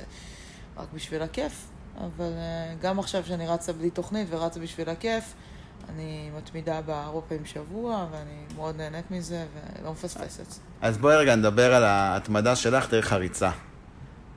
רק 0.76 0.88
בשביל 0.94 1.22
הכיף. 1.22 1.66
אבל 2.00 2.32
גם 2.80 2.98
עכשיו 2.98 3.24
שאני 3.26 3.46
רצה 3.46 3.72
בלי 3.72 3.90
תוכנית 3.90 4.28
ורצה 4.30 4.60
בשביל 4.60 4.88
הכיף, 4.88 5.34
אני 5.88 6.30
מתמידה 6.36 6.82
בארבע 6.82 7.20
פעמים 7.28 7.44
בשבוע, 7.44 8.06
ואני 8.10 8.44
מאוד 8.56 8.76
נהנית 8.76 9.10
מזה 9.10 9.46
ולא 9.80 9.92
מפספסת. 9.92 10.60
אז 10.80 10.98
בואי 10.98 11.16
רגע 11.16 11.36
נדבר 11.36 11.74
על 11.74 11.84
ההתמדה 11.84 12.56
שלך 12.56 12.90
דרך 12.90 13.12
הריצה. 13.12 13.50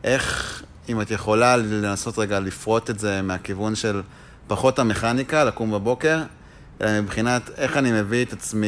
איך, 0.04 0.63
אם 0.89 1.02
את 1.02 1.12
יכולה 1.12 1.58
לנסות 1.58 2.17
רגע 2.17 2.39
לפרוט 2.39 2.89
את 2.89 3.00
זה 3.00 3.21
מהכיוון 3.21 3.76
של 3.76 4.02
פחות 4.47 4.80
המכניקה, 4.80 5.43
לקום 5.43 5.71
בבוקר, 5.71 6.23
אלא 6.82 7.02
מבחינת 7.02 7.50
איך 7.58 7.78
אני 7.78 7.91
מביא 7.91 8.26
את 8.26 8.34
עצמי, 8.34 8.67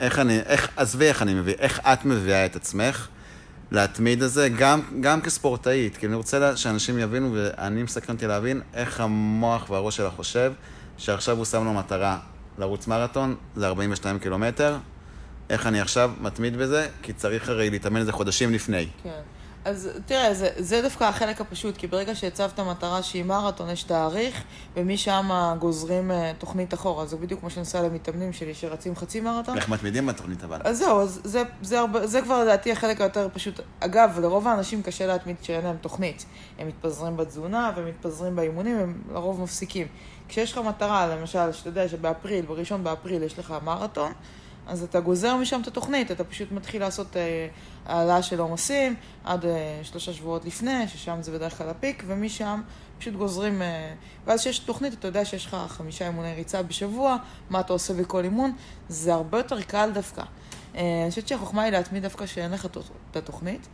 איך 0.00 0.18
אני, 0.18 0.38
איך, 0.40 0.68
עזבי 0.76 1.04
איך 1.08 1.22
אני 1.22 1.34
מביא, 1.34 1.54
איך 1.58 1.80
את 1.80 2.04
מביאה 2.04 2.46
את 2.46 2.56
עצמך. 2.56 3.08
להתמיד 3.70 4.22
את 4.22 4.30
זה, 4.30 4.48
גם, 4.48 4.80
גם 5.00 5.20
כספורטאית, 5.20 5.96
כי 5.96 6.06
אני 6.06 6.14
רוצה 6.14 6.56
שאנשים 6.56 6.98
יבינו, 6.98 7.30
ואני 7.34 7.82
מסכן 7.82 8.12
אותי 8.12 8.26
להבין 8.26 8.60
איך 8.74 9.00
המוח 9.00 9.70
והראש 9.70 9.96
שלה 9.96 10.10
חושב, 10.10 10.52
שעכשיו 10.98 11.36
הוא 11.36 11.44
שם 11.44 11.64
לו 11.64 11.74
מטרה 11.74 12.18
לרוץ 12.58 12.86
מרתון, 12.86 13.34
זה 13.56 13.66
42 13.66 14.18
קילומטר, 14.18 14.76
איך 15.50 15.66
אני 15.66 15.80
עכשיו 15.80 16.10
מתמיד 16.20 16.56
בזה, 16.56 16.88
כי 17.02 17.12
צריך 17.12 17.48
הרי 17.48 17.70
להתאמן 17.70 18.00
לזה 18.00 18.12
חודשים 18.12 18.52
לפני. 18.52 18.86
כן. 19.02 19.20
אז 19.64 19.88
תראה, 20.06 20.34
זה, 20.34 20.48
זה 20.56 20.82
דווקא 20.82 21.04
החלק 21.04 21.40
הפשוט, 21.40 21.76
כי 21.76 21.86
ברגע 21.86 22.14
שהצבת 22.14 22.60
מטרה 22.60 23.02
שהיא 23.02 23.24
מרתון, 23.24 23.70
יש 23.70 23.82
תאריך, 23.82 24.42
ומשם 24.76 25.30
גוזרים 25.58 26.10
אה, 26.10 26.32
תוכנית 26.38 26.74
אחורה. 26.74 27.06
זה 27.06 27.16
בדיוק 27.16 27.40
כמו 27.40 27.50
שאני 27.50 27.60
עושה 27.60 27.82
למתאמנים 27.82 28.32
שלי 28.32 28.54
שרצים 28.54 28.96
חצי 28.96 29.20
מרתון. 29.20 29.56
איך 29.56 29.68
מתמידים 29.68 30.06
בתוכנית 30.06 30.44
אבל? 30.44 30.60
אז 30.64 30.78
זהו, 30.78 31.00
אז 31.00 31.20
זה, 31.24 31.42
זה, 31.62 31.78
הרבה, 31.78 32.06
זה 32.06 32.22
כבר 32.22 32.42
לדעתי 32.42 32.72
החלק 32.72 33.00
היותר 33.00 33.28
פשוט. 33.32 33.60
אגב, 33.80 34.18
לרוב 34.22 34.48
האנשים 34.48 34.82
קשה 34.82 35.06
להתמיד 35.06 35.36
כשאין 35.42 35.64
להם 35.64 35.76
תוכנית. 35.80 36.24
הם 36.58 36.68
מתפזרים 36.68 37.16
בתזונה 37.16 37.72
ומתפזרים 37.76 38.36
באימונים, 38.36 38.78
הם 38.78 39.02
לרוב 39.12 39.40
מפסיקים. 39.40 39.86
כשיש 40.28 40.52
לך 40.52 40.58
מטרה, 40.58 41.06
למשל, 41.06 41.52
שאתה 41.52 41.68
יודע 41.68 41.88
שבאפריל, 41.88 42.46
בראשון 42.46 42.84
באפריל 42.84 43.22
יש 43.22 43.38
לך 43.38 43.54
מרתון, 43.64 44.12
אז 44.66 44.82
אתה 44.82 45.00
גוזר 45.00 45.36
משם 45.36 45.60
את 45.60 45.66
התוכנית, 45.66 46.10
אתה 46.10 46.24
פשוט 46.24 46.52
מתחיל 46.52 46.80
לעשות 46.82 47.16
אה, 47.16 47.48
העלאה 47.86 48.22
של 48.22 48.40
עומסים 48.40 48.94
עד 49.24 49.46
אה, 49.46 49.80
שלושה 49.82 50.12
שבועות 50.12 50.44
לפני, 50.44 50.88
ששם 50.88 51.22
זה 51.22 51.32
בדרך 51.32 51.58
כלל 51.58 51.68
הפיק, 51.68 52.04
ומשם 52.06 52.60
פשוט 52.98 53.14
גוזרים, 53.14 53.62
אה, 53.62 53.94
ואז 54.26 54.40
כשיש 54.40 54.58
תוכנית, 54.58 54.94
אתה 54.94 55.08
יודע 55.08 55.24
שיש 55.24 55.46
לך 55.46 55.56
חמישה 55.68 56.06
אימוני 56.06 56.34
ריצה 56.34 56.62
בשבוע, 56.62 57.16
מה 57.50 57.60
אתה 57.60 57.72
עושה 57.72 57.94
בכל 57.94 58.24
אימון, 58.24 58.52
זה 58.88 59.14
הרבה 59.14 59.38
יותר 59.38 59.62
קל 59.62 59.90
דווקא. 59.94 60.22
אני 60.74 61.06
חושבת 61.10 61.28
שהחוכמה 61.28 61.62
היא 61.62 61.72
להתמיד 61.72 62.02
דווקא 62.02 62.26
שאין 62.26 62.50
לך 62.50 62.66
את 63.10 63.16
התוכנית. 63.16 63.68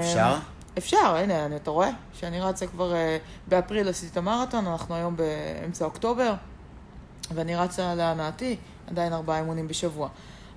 אפשר? 0.00 0.36
אפשר, 0.78 1.16
הנה, 1.16 1.46
אני, 1.46 1.56
אתה 1.56 1.70
רואה? 1.70 1.90
שאני 2.12 2.40
רצה 2.40 2.66
כבר 2.66 2.94
באפריל 3.46 3.88
עשיתי 3.88 4.12
את 4.12 4.16
המרתון, 4.16 4.66
אנחנו 4.66 4.94
היום 4.94 5.16
באמצע 5.16 5.84
אוקטובר, 5.84 6.34
ואני 7.34 7.56
רצה 7.56 7.94
להנאתי. 7.94 8.56
עדיין 8.90 9.12
ארבעה 9.12 9.38
אימונים 9.38 9.68
בשבוע. 9.68 10.08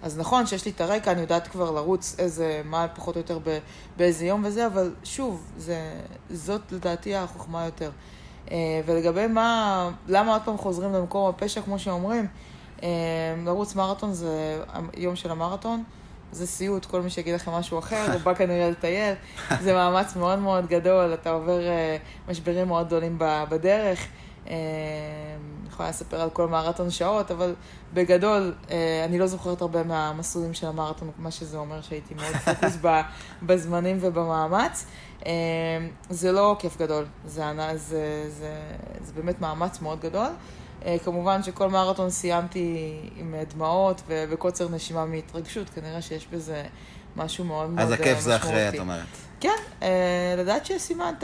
אז 0.04 0.20
נכון 0.20 0.46
שיש 0.46 0.66
לי 0.66 0.72
את 0.72 0.82
הרקע, 0.82 1.12
אני 1.12 1.22
יודעת 1.22 1.48
כבר 1.48 1.72
לרוץ 1.72 2.16
איזה, 2.20 2.62
מה 2.66 2.88
פחות 2.88 3.16
או 3.16 3.20
יותר 3.20 3.40
ב, 3.44 3.58
באיזה 3.98 4.26
יום 4.26 4.42
וזה, 4.46 4.68
אבל 4.68 4.94
שוב, 5.04 5.52
זה, 5.58 6.02
זאת 6.30 6.72
לדעתי 6.72 7.16
החוכמה 7.16 7.66
יותר. 7.66 7.92
אה, 8.52 8.82
ולגבי 8.86 9.28
מה, 9.28 9.90
למה 10.08 10.34
עוד 10.34 10.42
פעם 10.46 10.58
חוזרים 10.58 10.94
למקום 10.94 11.30
הפשע, 11.30 11.62
כמו 11.62 11.80
שאומרים, 11.80 12.28
אה, 12.84 12.90
לרוץ 13.46 13.76
מרתון 13.76 14.14
זה 14.14 14.64
יום 14.98 15.16
של 15.16 15.32
המרתון. 15.32 15.84
זה 16.32 16.48
סיוט, 16.48 16.86
כל 16.86 17.02
מי 17.02 17.10
שיגיד 17.10 17.34
לכם 17.34 17.52
משהו 17.52 17.80
אחר, 17.80 18.12
הוא 18.14 18.22
בא 18.22 18.34
כנראה 18.40 18.70
לטייל. 18.70 19.16
זה 19.62 19.74
מאמץ 19.74 20.16
מאוד 20.16 20.40
מאוד 20.40 20.68
גדול, 20.68 21.14
אתה 21.14 21.30
עובר 21.30 21.60
uh, 21.60 22.32
משברים 22.32 22.68
מאוד 22.68 22.88
גדולים 22.88 23.18
בדרך. 23.20 24.08
יכולה 25.74 25.90
לספר 25.90 26.22
על 26.22 26.30
כל 26.30 26.48
מרתון 26.48 26.90
שעות, 26.90 27.32
אבל 27.32 27.54
בגדול, 27.94 28.54
אה, 28.72 29.06
אני 29.06 29.20
לא 29.20 29.28
זוכרת 29.28 29.62
הרבה 29.62 29.84
מהמסלולים 29.84 30.54
של 30.54 30.68
המרתון, 30.68 31.12
מה 31.18 31.32
שזה 31.32 31.58
אומר 31.58 31.82
שהייתי 31.82 32.14
מאוד 32.14 32.36
פוקוס 32.46 32.78
בזמנים 33.44 33.98
ובמאמץ. 34.02 34.86
אה, 35.26 35.32
זה 36.10 36.32
לא 36.32 36.56
כיף 36.60 36.78
גדול, 36.78 37.06
זה, 37.26 37.44
זה, 37.76 38.26
זה, 38.30 38.54
זה 39.02 39.14
באמת 39.16 39.42
מאמץ 39.42 39.82
מאוד 39.82 40.00
גדול. 40.00 40.28
אה, 40.86 40.96
כמובן 41.04 41.44
שכל 41.44 41.70
מרתון 41.70 42.10
סיימתי 42.10 43.00
עם 43.16 43.36
דמעות 43.54 44.02
וקוצר 44.08 44.70
נשימה 44.70 45.06
מהתרגשות, 45.06 45.70
כנראה 45.70 46.02
שיש 46.02 46.28
בזה 46.28 46.64
משהו 47.16 47.46
מאוד 47.46 47.70
מאוד 47.70 47.86
משמעותי. 47.86 47.94
אז 47.94 48.00
הכיף 48.00 48.20
זה 48.20 48.36
אחרי, 48.36 48.70
את 48.70 48.80
אומרת. 48.80 49.06
כן, 49.40 49.88
לדעת 50.38 50.66
שסימנת 50.66 51.24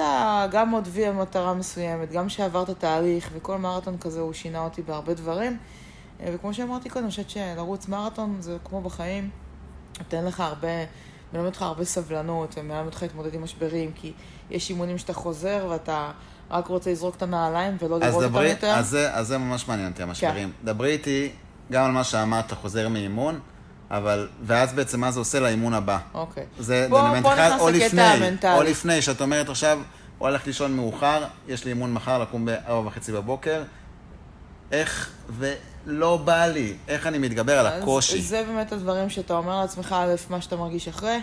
גם 0.51 0.71
עוד 0.71 0.87
וי 0.91 1.09
מטרה 1.09 1.53
מסוימת, 1.53 2.11
גם 2.11 2.29
שעברת 2.29 2.69
תהליך, 2.69 3.29
וכל 3.33 3.57
מרתון 3.57 3.97
כזה 3.97 4.19
הוא 4.19 4.33
שינה 4.33 4.59
אותי 4.59 4.81
בהרבה 4.81 5.13
דברים. 5.13 5.57
אה, 6.21 6.31
וכמו 6.35 6.53
שאמרתי 6.53 6.89
קודם, 6.89 7.03
אני 7.05 7.11
חושבת 7.11 7.29
שלרוץ 7.29 7.87
מרתון 7.87 8.37
זה 8.39 8.57
כמו 8.63 8.81
בחיים, 8.81 9.29
נותן 9.99 10.25
לך 10.25 10.39
הרבה, 10.39 10.67
מלמד 11.33 11.45
אותך 11.45 11.61
הרבה 11.61 11.85
סבלנות, 11.85 12.55
ומלמד 12.57 12.85
אותך 12.85 13.01
להתמודד 13.01 13.33
עם 13.33 13.43
משברים, 13.43 13.91
כי 13.95 14.13
יש 14.49 14.69
אימונים 14.69 14.97
שאתה 14.97 15.13
חוזר 15.13 15.67
ואתה 15.69 16.11
רק 16.51 16.67
רוצה 16.67 16.91
לזרוק 16.91 17.15
את 17.15 17.21
הנעליים 17.21 17.77
ולא 17.79 17.99
לראות 17.99 18.23
אותם 18.23 18.43
יותר. 18.43 18.67
אז 18.67 18.89
זה, 18.89 19.13
אז 19.13 19.27
זה 19.27 19.37
ממש 19.37 19.67
מעניין 19.67 19.91
אותי, 19.91 20.03
המשברים. 20.03 20.49
כן. 20.49 20.65
דברי 20.65 20.91
איתי 20.91 21.31
גם 21.71 21.85
על 21.85 21.91
מה 21.91 22.03
שאמרת, 22.03 22.51
חוזר 22.51 22.89
מאימון. 22.89 23.39
אבל, 23.91 24.27
ואז 24.43 24.73
בעצם 24.73 24.99
מה 24.99 25.11
זה 25.11 25.19
עושה 25.19 25.39
לאימון 25.39 25.73
הבא. 25.73 25.97
אוקיי. 26.13 26.43
זה 26.59 26.87
אלמנט 26.91 27.25
אחד, 27.25 27.57
או 27.59 27.69
לפני, 27.69 28.01
או 28.55 28.63
לפני, 28.63 29.01
שאת 29.01 29.21
אומרת 29.21 29.49
עכשיו, 29.49 29.79
הוא 30.17 30.27
הולך 30.27 30.47
לישון 30.47 30.75
מאוחר, 30.75 31.23
יש 31.47 31.65
לי 31.65 31.71
אימון 31.71 31.93
מחר 31.93 32.19
לקום 32.19 32.45
בארבע 32.45 32.87
וחצי 32.87 33.11
בבוקר, 33.11 33.63
איך, 34.71 35.11
ולא 35.29 36.17
בא 36.17 36.45
לי, 36.45 36.73
איך 36.87 37.07
אני 37.07 37.17
מתגבר 37.17 37.59
על 37.59 37.67
הקושי. 37.67 38.21
זה 38.21 38.43
באמת 38.47 38.71
הדברים 38.71 39.09
שאתה 39.09 39.33
אומר 39.33 39.61
לעצמך, 39.61 39.95
א', 39.97 40.15
מה 40.29 40.41
שאתה 40.41 40.55
מרגיש 40.55 40.87
אחרי, 40.87 41.17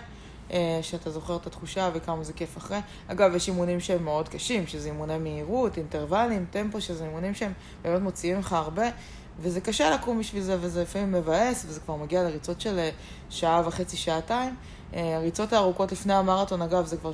אה, 0.52 0.78
שאתה 0.82 1.10
זוכר 1.10 1.36
את 1.36 1.46
התחושה 1.46 1.90
וכמה 1.94 2.24
זה 2.24 2.32
כיף 2.32 2.58
אחרי. 2.58 2.78
אגב, 3.08 3.34
יש 3.34 3.48
אימונים 3.48 3.80
שהם 3.80 4.04
מאוד 4.04 4.28
קשים, 4.28 4.66
שזה 4.66 4.88
אימוני 4.88 5.18
מהירות, 5.18 5.76
אינטרוולים, 5.76 6.46
טמפו, 6.50 6.80
שזה 6.80 7.04
אימונים 7.04 7.34
שהם 7.34 7.52
באמת 7.82 8.02
מוציאים 8.02 8.38
לך 8.38 8.52
הרבה, 8.52 8.86
וזה 9.40 9.60
קשה 9.60 9.90
לקום 9.90 10.18
בשביל 10.18 10.42
זה, 10.42 10.56
וזה 10.60 10.82
לפעמים 10.82 11.12
מבאס, 11.12 11.64
וזה 11.68 11.80
כבר 11.80 11.96
מגיע 11.96 12.22
לריצות 12.22 12.60
של 12.60 12.78
אה, 12.78 12.90
שעה 13.30 13.62
וחצי, 13.66 13.96
שעתיים. 13.96 14.54
אה, 14.94 15.16
הריצות 15.16 15.52
הארוכות 15.52 15.92
לפני 15.92 16.14
המרתון, 16.14 16.62
אגב, 16.62 16.86
זה 16.86 16.96
כבר 16.96 17.12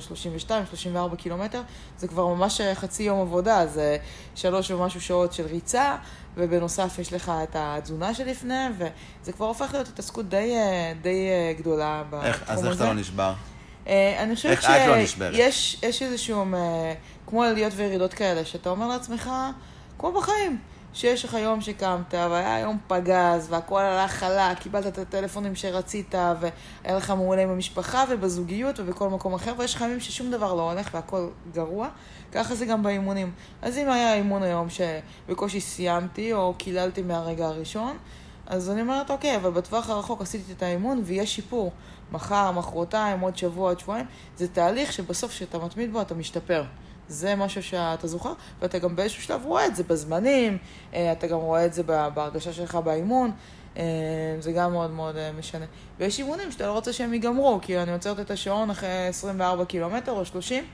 32-34 1.13 1.15
קילומטר, 1.17 1.61
זה 1.97 2.07
כבר 2.07 2.27
ממש 2.27 2.61
אה, 2.61 2.75
חצי 2.75 3.03
יום 3.03 3.21
עבודה, 3.21 3.67
זה 3.67 3.97
שלוש 4.35 4.71
ומשהו 4.71 5.01
שעות 5.01 5.33
של 5.33 5.45
ריצה, 5.45 5.95
ובנוסף 6.37 6.99
יש 6.99 7.13
לך 7.13 7.31
את 7.43 7.55
התזונה 7.59 8.13
שלפני, 8.13 8.63
וזה 8.77 9.31
כבר 9.31 9.45
הופך 9.45 9.73
להיות 9.73 9.87
התעסקות 9.87 10.29
די, 10.29 10.53
די 11.01 11.27
גדולה 11.57 12.03
בתחום 12.09 12.25
איך, 12.25 12.43
הזה. 12.47 12.53
אז 12.53 12.65
איך 12.65 12.75
אתה 12.75 12.85
לא 12.85 12.93
נשבר? 12.93 13.33
אני 13.87 14.35
חושבת 14.35 14.61
שיש 14.61 15.77
לא 15.83 16.07
איזשהו, 16.07 16.45
כמו 17.27 17.43
עליות 17.43 17.73
וירידות 17.75 18.13
כאלה, 18.13 18.45
שאתה 18.45 18.69
אומר 18.69 18.87
לעצמך, 18.87 19.29
כמו 19.97 20.11
בחיים. 20.11 20.59
שיש 20.93 21.25
לך 21.25 21.33
יום 21.33 21.61
שקמת, 21.61 22.13
והיה 22.13 22.59
יום 22.59 22.77
פגז, 22.87 23.47
והכל 23.49 23.81
הלך 23.81 24.11
חלק, 24.11 24.59
קיבלת 24.59 24.87
את 24.87 24.97
הטלפונים 24.97 25.55
שרצית, 25.55 26.15
והיה 26.15 26.97
לך 26.97 27.09
מעולה 27.09 27.47
במשפחה 27.47 28.03
ובזוגיות 28.09 28.79
ובכל 28.79 29.09
מקום 29.09 29.33
אחר, 29.33 29.53
ויש 29.57 29.75
לך 29.75 29.81
ימים 29.81 29.99
ששום 29.99 30.31
דבר 30.31 30.53
לא 30.53 30.71
הולך 30.71 30.89
והכל 30.93 31.27
גרוע, 31.53 31.89
ככה 32.31 32.55
זה 32.55 32.65
גם 32.65 32.83
באימונים. 32.83 33.31
אז 33.61 33.77
אם 33.77 33.89
היה 33.89 34.13
אימון 34.13 34.43
היום 34.43 34.67
שבקושי 34.69 35.61
סיימתי, 35.61 36.33
או 36.33 36.53
קיללתי 36.57 37.01
מהרגע 37.01 37.47
הראשון, 37.47 37.97
אז 38.47 38.69
אני 38.69 38.81
אומרת, 38.81 39.11
אוקיי, 39.11 39.35
אבל 39.35 39.51
בטווח 39.51 39.89
הרחוק 39.89 40.21
עשיתי 40.21 40.53
את 40.53 40.63
האימון 40.63 41.01
ויש 41.05 41.35
שיפור. 41.35 41.71
מחר, 42.11 42.51
מחרתיים, 42.51 43.19
עוד 43.19 43.37
שבוע, 43.37 43.69
עוד 43.69 43.79
שבועיים. 43.79 44.05
זה 44.37 44.47
תהליך 44.47 44.93
שבסוף 44.93 45.31
כשאתה 45.31 45.57
מתמיד 45.57 45.91
בו 45.91 46.01
אתה 46.01 46.15
משתפר. 46.15 46.63
זה 47.07 47.35
משהו 47.35 47.63
שאתה 47.63 48.07
זוכר, 48.07 48.33
ואתה 48.61 48.79
גם 48.79 48.95
באיזשהו 48.95 49.23
שלב 49.23 49.45
רואה 49.45 49.65
את 49.65 49.75
זה 49.75 49.83
בזמנים, 49.83 50.57
אה, 50.93 51.11
אתה 51.11 51.27
גם 51.27 51.37
רואה 51.37 51.65
את 51.65 51.73
זה 51.73 51.83
בהרגשה 51.83 52.53
שלך 52.53 52.75
באימון, 52.75 53.31
אה, 53.77 53.83
זה 54.39 54.51
גם 54.51 54.71
מאוד 54.71 54.91
מאוד 54.91 55.17
אה, 55.17 55.31
משנה. 55.31 55.65
ויש 55.99 56.19
אימונים 56.19 56.51
שאתה 56.51 56.67
לא 56.67 56.71
רוצה 56.71 56.93
שהם 56.93 57.13
ייגמרו, 57.13 57.59
כי 57.61 57.79
אני 57.79 57.91
עוצרת 57.91 58.19
את 58.19 58.31
השעון 58.31 58.69
אחרי 58.69 59.07
24 59.07 59.65
קילומטר 59.65 60.11
או 60.11 60.25
30, 60.25 60.65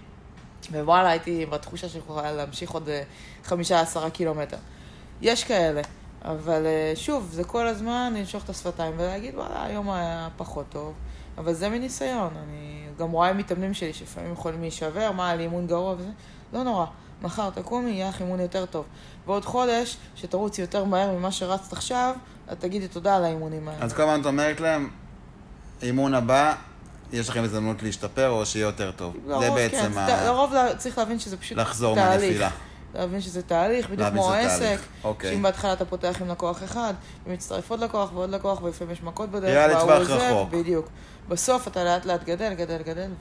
ווואלה, 0.71 1.09
הייתי 1.09 1.45
בתחושה 1.45 1.89
שיכולה 1.89 2.31
להמשיך 2.31 2.71
עוד 2.71 2.89
אה, 2.89 3.03
חמישה, 3.43 3.81
עשרה 3.81 4.09
קילומטר. 4.09 4.57
יש 5.21 5.43
כאלה, 5.43 5.81
אבל 6.25 6.65
שוב, 6.95 7.29
זה 7.31 7.43
כל 7.43 7.67
הזמן 7.67 8.13
לנשוך 8.15 8.43
את 8.43 8.49
השפתיים 8.49 8.93
ולהגיד, 8.97 9.35
וואלה, 9.35 9.63
היום 9.65 9.89
היה 9.89 10.29
פחות 10.37 10.65
טוב. 10.69 10.93
אבל 11.39 11.53
זה 11.53 11.69
מניסיון, 11.69 12.33
אני 12.43 12.85
גם 12.99 13.11
רואה 13.11 13.33
מתאמנים 13.33 13.73
שלי 13.73 13.93
שלפעמים 13.93 14.33
יכולים 14.33 14.61
להישבר, 14.61 15.11
מה, 15.11 15.29
על 15.29 15.39
אימון 15.39 15.67
גרוע 15.67 15.93
וזה, 15.93 16.09
לא 16.53 16.63
נורא. 16.63 16.85
מחר 17.21 17.49
תקומי, 17.49 17.91
יהיה 17.91 18.09
לך 18.09 18.21
אימון 18.21 18.39
יותר 18.39 18.65
טוב. 18.65 18.85
בעוד 19.25 19.45
חודש, 19.45 19.97
שתרוצי 20.15 20.61
יותר 20.61 20.83
מהר 20.83 21.11
ממה 21.11 21.31
שרצת 21.31 21.73
עכשיו, 21.73 22.15
את 22.51 22.59
תגידי 22.59 22.87
תודה 22.87 23.15
על 23.15 23.23
האימונים 23.23 23.67
האלה. 23.67 23.85
אז 23.85 23.93
כל 23.93 24.01
הזמן 24.01 24.21
את 24.21 24.25
אומרת 24.25 24.59
להם, 24.59 24.89
אימון 25.81 26.13
הבא, 26.13 26.55
יש 27.11 27.29
לכם 27.29 27.43
הזדמנות 27.43 27.83
להשתפר 27.83 28.29
או 28.29 28.45
שיהיה 28.45 28.63
יותר 28.63 28.91
טוב. 28.91 29.15
לרוב, 29.27 29.43
זה 29.43 29.51
בעצם 29.51 29.91
כן, 29.93 29.97
ה... 29.97 30.25
לרוב 30.25 30.53
צריך 30.77 30.97
להבין 30.97 31.19
שזה 31.19 31.37
פשוט 31.37 31.57
לחזור 31.57 31.95
תהליך. 31.95 32.21
מהנפילה. 32.21 32.49
להבין 32.95 33.21
שזה 33.21 33.41
תהליך, 33.41 33.89
בדיוק 33.89 34.09
כמו 34.09 34.33
עסק. 34.33 34.77
אוקיי. 35.03 35.31
שאם 35.31 35.41
בהתחלה 35.41 35.73
אתה 35.73 35.85
פותח 35.85 36.17
עם 36.21 36.27
לקוח 36.29 36.63
אחד, 36.63 36.93
ומצטרף 37.27 37.71
עוד 37.71 37.79
לקוח 37.79 38.09
ועוד 38.13 38.29
לקוח, 38.29 38.61
ולפעמים 38.61 38.93
יש 38.93 39.03
מכות 39.03 39.29
בדרך, 39.29 39.73
וההוא 39.75 39.91
לטווח 39.91 40.09
רחוק. 40.09 40.49
בדיוק. 40.49 40.87
בסוף 41.29 41.67
אתה 41.67 41.83
לאט 41.83 42.05
לאט 42.05 42.23
גדל, 42.23 42.53
גדל, 42.53 42.81
גדל, 42.81 43.11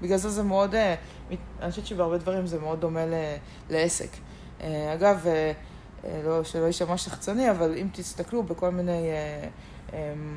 ובגלל 0.00 0.18
זה 0.18 0.30
זה 0.30 0.42
מאוד, 0.42 0.74
אה, 0.74 0.94
אני 1.60 1.70
חושבת 1.70 1.86
שבהרבה 1.86 2.18
דברים 2.18 2.46
זה 2.46 2.60
מאוד 2.60 2.80
דומה 2.80 3.06
ל- 3.06 3.36
לעסק. 3.70 4.08
אה, 4.60 4.94
אגב, 4.94 5.26
אה, 5.26 5.52
לא, 6.24 6.44
שלא 6.44 6.64
יישמע 6.66 6.96
שחצני, 6.96 7.50
אבל 7.50 7.74
אם 7.76 7.88
תסתכלו 7.92 8.42
בכל 8.42 8.70
מיני 8.70 9.08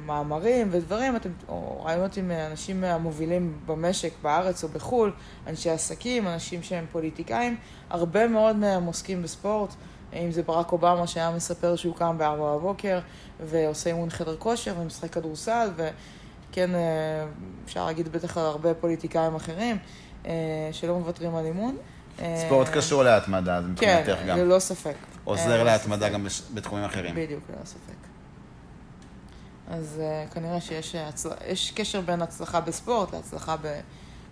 מאמרים 0.05 0.67
ודברים, 0.71 1.15
אתם, 1.15 1.29
או 1.47 1.83
רעיונות 1.83 2.17
עם 2.17 2.31
אנשים 2.31 2.83
המובילים 2.83 3.57
במשק, 3.65 4.11
בארץ 4.21 4.63
או 4.63 4.69
בחו"ל, 4.69 5.13
אנשי 5.47 5.69
עסקים, 5.69 6.27
אנשים 6.27 6.63
שהם 6.63 6.85
פוליטיקאים, 6.91 7.57
הרבה 7.89 8.27
מאוד 8.27 8.55
מהם 8.55 8.85
עוסקים 8.85 9.23
בספורט. 9.23 9.73
אם 10.13 10.31
זה 10.31 10.43
ברק 10.43 10.71
אובמה 10.71 11.07
שהיה 11.07 11.31
מספר 11.31 11.75
שהוא 11.75 11.95
קם 11.95 12.17
ב-4 12.17 12.37
בבוקר 12.39 12.99
ועושה 13.39 13.89
אימון 13.89 14.09
חדר 14.09 14.35
כושר 14.37 14.73
ומשחק 14.79 15.13
כדורסל, 15.13 15.69
וכן, 15.75 15.91
אה, 16.57 17.25
אפשר 17.65 17.85
להגיד 17.85 18.11
בטח 18.11 18.37
על 18.37 18.45
הרבה 18.45 18.73
פוליטיקאים 18.73 19.35
אחרים 19.35 19.77
אה, 20.25 20.69
שלא 20.71 20.99
מוותרים 20.99 21.35
על 21.35 21.45
אימון. 21.45 21.77
אה, 22.19 22.43
ספורט 22.45 22.69
קשור 22.69 23.03
להתמדה, 23.03 23.61
זה 23.61 23.67
כן, 23.75 23.99
מבחינתך 23.99 24.21
גם. 24.27 24.37
ללא 24.37 24.59
ספק. 24.59 24.95
עוזר 25.23 25.63
להתמדה 25.63 26.09
גם 26.09 26.27
בתחומים 26.53 26.85
אחרים. 26.85 27.15
בדיוק, 27.15 27.43
ללא 27.49 27.65
ספק. 27.65 27.95
אז 29.69 30.01
uh, 30.29 30.33
כנראה 30.33 30.61
שיש 30.61 30.95
הצל... 30.95 31.29
יש 31.47 31.71
קשר 31.71 32.01
בין 32.01 32.21
הצלחה 32.21 32.61
בספורט 32.61 33.13
להצלחה 33.13 33.55
ב... 33.61 33.79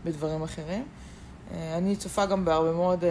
בדברים 0.06 0.44
אחרים. 0.44 0.84
Uh, 0.84 1.54
אני 1.78 1.96
צופה 1.96 2.26
גם 2.26 2.46
בהרבה 2.46 2.72
מאוד 2.72 3.04
uh, 3.04 3.06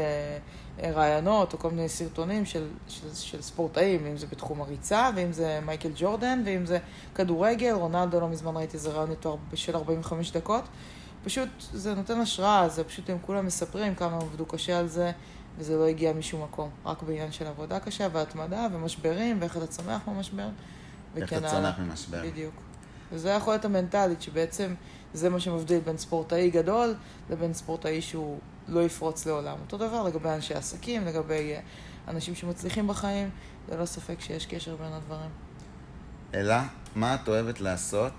רעיונות 0.81 1.53
או 1.53 1.59
כל 1.59 1.71
מיני 1.71 1.89
סרטונים 1.89 2.45
של, 2.45 2.69
של, 2.89 3.15
של 3.15 3.43
ספורטאים, 3.43 4.07
אם 4.07 4.17
זה 4.17 4.27
בתחום 4.27 4.61
הריצה, 4.61 5.11
ואם 5.17 5.33
זה 5.33 5.61
מייקל 5.67 5.91
ג'ורדן, 5.97 6.43
ואם 6.47 6.67
זה 6.67 6.79
כדורגל, 7.15 7.73
רונלדו 7.73 8.21
לא 8.21 8.29
מזמן 8.29 8.57
ראיתי 8.57 8.77
איזה 8.77 8.91
רעיון 8.91 9.11
איתו 9.11 9.39
של 9.55 9.77
45 9.77 10.33
דקות. 10.33 10.65
פשוט 11.25 11.49
זה 11.73 11.95
נותן 11.95 12.21
השראה, 12.21 12.69
זה 12.69 12.85
פשוט 12.85 13.11
הם 13.11 13.19
כולם 13.21 13.47
מספרים 13.47 13.95
כמה 13.95 14.17
הם 14.17 14.21
עבדו 14.23 14.47
קשה 14.47 14.79
על 14.79 14.89
זה, 14.89 15.13
וזה 15.59 15.77
לא 15.77 15.87
הגיע 15.87 16.13
משום 16.13 16.43
מקום. 16.43 16.71
רק 16.87 17.03
בעניין 17.03 17.33
של 17.33 17.47
עבודה 17.47 17.81
קשה 17.81 18.09
והתמדה 18.13 18.67
ומשברים, 18.73 19.37
ואיך 19.41 19.57
אתה 19.57 19.67
צומח 19.67 20.01
מהמשבר. 20.07 20.49
איך 21.17 21.33
אתה. 21.33 21.49
צונח 21.49 21.79
ממשבר. 21.79 22.23
בדיוק. 22.23 22.55
וזה 23.13 23.31
יכול 23.31 23.53
להיות 23.53 23.65
המנטלית, 23.65 24.23
שבעצם 24.23 24.75
זה 25.15 25.29
מה 25.29 25.41
שמבדיל 25.41 25.81
בין 25.81 25.97
ספורטאי 25.97 26.51
גדול 26.51 26.95
לבין 27.31 27.55
ספורטאי 27.55 28.03
שהוא 28.03 28.39
לא 28.69 28.81
יפרוץ 28.81 29.27
לעולם. 29.27 29.57
אותו 29.61 29.77
דבר 29.77 30.03
לגבי 30.03 30.29
אנשי 30.29 30.55
עסקים, 30.55 31.05
לגבי 31.05 31.53
אה, 31.53 31.61
אנשים 32.09 32.35
שמצליחים 32.35 32.89
בחיים, 32.89 33.31
ללא 33.69 33.85
ספק 33.85 34.21
שיש 34.21 34.47
קשר 34.47 34.77
בין 34.77 34.93
הדברים. 34.93 35.31
אלא, 36.35 36.55
מה 36.95 37.15
את 37.15 37.29
אוהבת 37.29 37.61
לעשות 37.61 38.13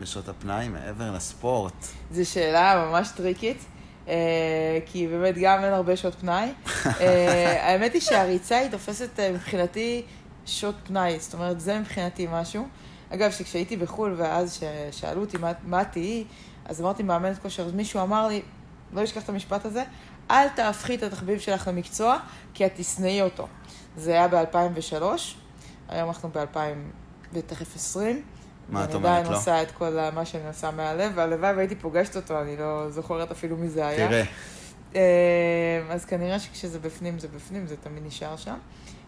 בשעות 0.00 0.28
הפנאי 0.28 0.68
מעבר 0.68 1.12
לספורט? 1.12 1.86
זו 2.10 2.30
שאלה 2.30 2.86
ממש 2.86 3.10
טריקית, 3.16 3.64
אה, 4.08 4.78
כי 4.86 5.06
באמת 5.06 5.34
גם 5.40 5.64
אין 5.64 5.72
הרבה 5.72 5.96
שעות 5.96 6.14
פנאי. 6.14 6.48
אה, 7.00 7.66
האמת 7.66 7.94
היא 7.94 8.02
שהריצה 8.02 8.58
היא 8.58 8.70
תופסת 8.70 9.20
אה, 9.20 9.32
מבחינתי 9.32 10.02
שעות 10.46 10.74
פנאי, 10.86 11.20
זאת 11.20 11.34
אומרת, 11.34 11.60
זה 11.60 11.78
מבחינתי 11.78 12.26
משהו. 12.32 12.68
אגב, 13.14 13.30
שכשהייתי 13.30 13.76
בחו"ל 13.76 14.14
ואז 14.16 14.54
ש- 14.54 15.00
שאלו 15.00 15.20
אותי 15.20 15.38
מה, 15.38 15.52
מה 15.64 15.84
תהיי, 15.84 16.24
אז 16.64 16.80
אמרתי 16.80 17.02
מאמנת 17.02 17.38
כושר, 17.38 17.66
אז 17.66 17.72
מישהו 17.72 18.02
אמר 18.02 18.28
לי, 18.28 18.42
לא 18.92 19.04
אשכח 19.04 19.22
את 19.24 19.28
המשפט 19.28 19.64
הזה, 19.64 19.84
אל 20.30 20.48
תהפכי 20.48 20.94
את 20.94 21.02
התחביב 21.02 21.38
שלך 21.38 21.68
למקצוע, 21.68 22.18
כי 22.54 22.66
את 22.66 22.72
תשנאי 22.76 23.22
אותו. 23.22 23.46
זה 23.96 24.12
היה 24.12 24.28
ב-2003, 24.28 25.02
היום 25.88 26.08
אנחנו 26.08 26.28
ב-2000 26.28 26.58
ותכף 27.32 27.76
20. 27.76 28.22
מה 28.68 28.84
את 28.84 28.94
אומרת 28.94 29.10
עדיין 29.10 29.26
לו? 29.32 29.38
עושה 29.38 29.62
את 29.62 29.70
כל 29.70 29.98
מה 30.14 30.24
שאני 30.24 30.48
עושה 30.48 30.70
מהלב, 30.70 31.12
והלוואי 31.14 31.52
והייתי 31.52 31.74
פוגשת 31.74 32.16
אותו, 32.16 32.40
אני 32.40 32.56
לא 32.56 32.90
זוכרת 32.90 33.30
אפילו 33.30 33.56
מי 33.56 33.68
זה 33.68 33.86
היה. 33.86 34.08
תראה, 34.08 34.24
אה, 34.96 35.80
אז 35.90 36.04
כנראה 36.04 36.38
שכשזה 36.38 36.78
בפנים 36.78 37.18
זה 37.18 37.28
בפנים, 37.28 37.66
זה 37.66 37.76
תמיד 37.76 38.06
נשאר 38.06 38.36
שם. 38.36 38.56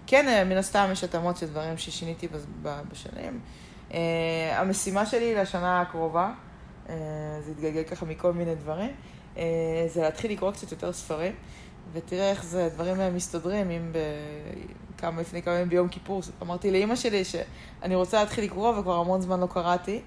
כן, 0.06 0.28
אה, 0.28 0.44
מן 0.44 0.56
הסתם 0.56 0.88
יש 0.92 1.04
התאמות 1.04 1.36
של 1.36 1.46
דברים 1.46 1.78
ששיניתי 1.78 2.28
בשנים. 2.62 3.40
אה, 3.92 4.60
המשימה 4.60 5.06
שלי 5.06 5.34
לשנה 5.34 5.80
הקרובה, 5.80 6.32
אה, 6.88 6.94
זה 7.44 7.50
התגלגל 7.50 7.82
ככה 7.82 8.06
מכל 8.06 8.32
מיני 8.32 8.54
דברים, 8.54 8.90
אה, 9.36 9.42
זה 9.86 10.02
להתחיל 10.02 10.32
לקרוא 10.32 10.52
קצת 10.52 10.72
יותר 10.72 10.92
ספרים, 10.92 11.32
ותראה 11.92 12.30
איך 12.30 12.44
זה, 12.44 12.68
דברים 12.74 13.00
אה, 13.00 13.10
מסתדרים, 13.10 13.70
אם 13.70 13.92
ב... 13.92 13.98
כמה, 14.98 15.20
לפני 15.20 15.42
כמה 15.42 15.54
ימים 15.54 15.68
ביום 15.68 15.88
כיפור, 15.88 16.22
אמרתי 16.42 16.70
לאימא 16.70 16.96
שלי 16.96 17.24
שאני 17.24 17.94
רוצה 17.94 18.20
להתחיל 18.20 18.44
לקרוא 18.44 18.78
וכבר 18.78 18.94
המון 18.94 19.20
זמן 19.20 19.40
לא 19.40 19.46
קראתי. 19.46 20.00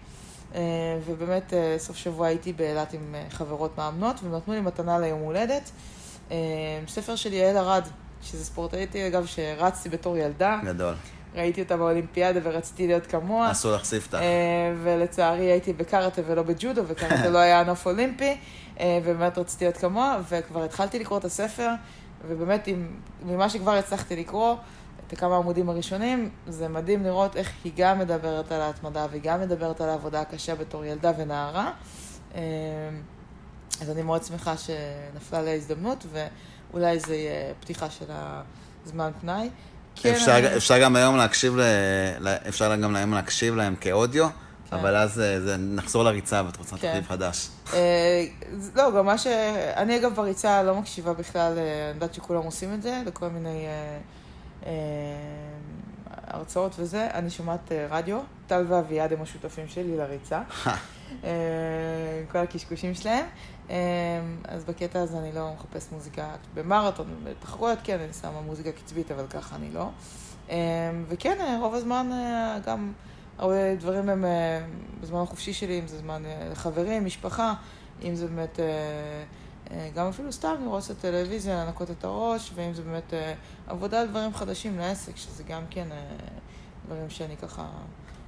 ובאמת, 1.06 1.54
סוף 1.78 1.98
שבוע 1.98 2.28
הייתי 2.28 2.54
באילת 2.54 2.94
עם 2.94 3.16
חברות 3.30 3.78
מאמנות, 3.78 4.16
והם 4.24 4.36
נתנו 4.36 4.54
לי 4.54 4.62
מתנה 4.62 5.00
ליום 5.00 5.20
הולדת. 5.20 5.72
ספר 6.88 7.16
של 7.16 7.34
יעל 7.34 7.58
ארד, 7.58 7.84
שזה 8.22 8.46
ספורטאית, 8.46 8.96
אגב, 8.96 9.26
שרצתי 9.26 9.90
בתור 9.90 10.18
ילדה. 10.18 10.60
גדול. 10.64 10.94
ראיתי 11.36 11.62
אותה 11.62 11.78
באולימפיאדה 11.78 12.40
ורציתי 12.44 12.88
להיות 12.88 13.08
כמוה. 13.08 13.52
אסור 13.52 13.76
לך 13.76 13.84
ספתח. 13.84 14.18
אה, 14.18 14.74
ולצערי 14.84 15.46
הייתי 15.46 15.74
בקארטה 15.74 16.22
ולא 16.28 16.44
בג'ודו, 16.44 16.82
וקארטה 16.88 17.30
לא 17.30 17.38
היה 17.38 17.62
ענף 17.62 17.86
אולימפי, 17.86 18.38
אה, 18.80 19.00
ובאמת 19.04 19.38
רציתי 19.38 19.66
להיות 19.66 19.78
כמוה, 19.78 20.20
וכבר 20.30 20.64
התחלתי 20.64 21.00
לקרוא 21.00 21.18
את 21.18 21.26
הספר, 21.26 21.70
ובאמת, 22.28 22.68
עם, 22.68 22.88
ממה 23.26 23.50
שכבר 23.50 23.72
הצלחתי 23.72 24.16
לקרוא, 24.16 24.56
את 25.08 25.18
כמה 25.18 25.36
העמודים 25.36 25.70
הראשונים, 25.70 26.30
זה 26.48 26.68
מדהים 26.68 27.04
לראות 27.04 27.36
איך 27.36 27.52
היא 27.64 27.72
גם 27.76 28.00
מדברת 28.00 28.52
על 28.52 28.62
ההתמדה, 28.62 29.06
והיא 29.12 29.22
גם 29.24 29.42
מדברת 29.42 29.82
על 29.82 29.90
העבודה 29.90 30.22
הקשה 30.22 30.56
בתור 30.56 30.86
ילדה 30.86 31.12
ונערה. 31.18 31.72
אה, 32.36 32.42
אז 33.82 33.90
אני 33.90 34.02
מאוד 34.02 34.24
שמחה 34.24 34.54
שנפלה 34.58 35.42
לי 35.42 35.50
ההזדמנות, 35.50 36.06
ואולי 36.12 37.00
זה 37.00 37.16
יהיה 37.16 37.54
פתיחה 37.60 37.90
של 37.90 38.06
הזמן 38.86 39.12
פנאי. 39.22 39.50
כן, 39.96 40.14
אפשר, 40.14 40.38
אני- 40.38 40.56
אפשר 40.58 40.80
גם 40.82 40.96
היום 40.96 41.18
להקשיב, 41.18 41.56
ל... 41.58 41.62
אפשר 42.48 42.76
גם 42.76 42.96
היום 42.96 43.14
להקשיב 43.14 43.56
להם 43.56 43.76
כאודיו, 43.82 44.28
כן. 44.70 44.76
אבל 44.76 44.96
אז 44.96 45.20
אה, 45.20 45.42
זה, 45.42 45.56
נחזור 45.58 46.04
לריצה 46.04 46.42
ואת 46.46 46.58
רוצה 46.58 46.78
כן. 46.78 46.90
תחליף 46.92 47.08
חדש. 47.10 47.48
אה, 47.74 48.26
לא, 48.76 48.92
גם 48.98 49.06
מה 49.06 49.18
ש... 49.18 49.28
אני 49.76 49.98
אגב 49.98 50.16
בריצה 50.16 50.64
לא 50.64 50.76
מקשיבה 50.76 51.14
בכלל, 51.14 51.54
אה, 51.58 51.64
אני 51.86 51.96
יודעת 51.96 52.14
שכולם 52.14 52.44
עושים 52.44 52.74
את 52.74 52.82
זה, 52.82 53.02
לכל 53.06 53.28
מיני 53.28 53.66
אה, 53.66 53.98
אה, 54.66 54.72
הרצאות 56.28 56.76
וזה. 56.80 57.08
אני 57.14 57.30
שומעת 57.30 57.72
אה, 57.72 57.88
רדיו, 57.90 58.20
טל 58.48 58.66
ואביעד 58.68 59.14
הם 59.14 59.22
השותפים 59.22 59.68
שלי 59.68 59.98
לריצה. 59.98 60.42
אה, 61.24 61.30
כל 62.32 62.38
הקשקושים 62.38 62.94
שלהם. 62.94 63.26
אה, 63.70 63.76
אז 64.48 64.64
בקטע 64.64 65.02
הזה 65.02 65.20
אני 65.20 65.32
לא 65.32 65.54
מחפש 65.54 65.92
מוזיקה 65.92 66.36
במרתון, 66.54 67.08
בתחרויות 67.24 67.80
כן, 67.84 68.00
אני 68.00 68.14
שמה 68.14 68.42
מוזיקה 68.42 68.72
קצבית, 68.72 69.12
אבל 69.12 69.28
ככה 69.28 69.56
אני 69.56 69.70
לא. 69.74 69.90
וכן, 71.08 71.58
רוב 71.62 71.74
הזמן 71.74 72.10
גם 72.66 72.94
הרבה 73.38 73.76
דברים 73.76 74.10
הם 74.10 74.26
בזמן 75.02 75.20
החופשי 75.20 75.54
שלי, 75.54 75.80
אם 75.80 75.88
זה 75.88 75.98
זמן 75.98 76.24
לחברים, 76.52 77.06
משפחה, 77.06 77.54
אם 78.04 78.16
זה 78.16 78.28
באמת 78.28 78.60
גם 79.96 80.08
אפילו 80.08 80.32
סתם 80.32 80.56
לראות 80.64 80.86
את 80.86 80.90
הטלוויזיה, 80.90 81.66
לנקות 81.66 81.92
את 81.92 82.04
הראש, 82.04 82.52
ואם 82.56 82.74
זה 82.74 82.82
באמת 82.82 83.14
אה, 83.14 83.34
עבודה 83.68 84.02
על 84.02 84.08
דברים 84.08 84.34
חדשים 84.34 84.78
לעסק, 84.78 85.18
שזה 85.18 85.44
גם 85.44 85.62
כן 85.70 85.88
אה, 85.92 85.98
דברים 86.86 87.10
שאני 87.10 87.38
ככה 87.38 87.68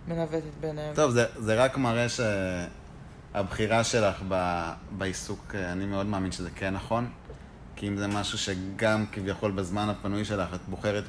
מנווטת 0.08 0.44
ביניהם. 0.60 0.96
טוב, 0.96 1.12
זה, 1.12 1.26
זה 1.38 1.64
רק 1.64 1.78
מראה 1.78 2.08
שהבחירה 2.10 3.84
שלך 3.84 4.24
ב, 4.28 4.64
בעיסוק, 4.98 5.56
אה, 5.56 5.72
אני 5.72 5.86
מאוד 5.86 6.06
מאמין 6.06 6.32
שזה 6.32 6.50
כן 6.56 6.74
נכון, 6.74 7.10
כי 7.76 7.88
אם 7.88 7.98
זה 7.98 8.08
משהו 8.08 8.38
שגם 8.38 9.06
כביכול 9.12 9.52
בזמן 9.52 9.90
הפנוי 9.90 10.26
שלך 10.26 10.54
את 10.54 10.62
בוחרת 10.68 11.04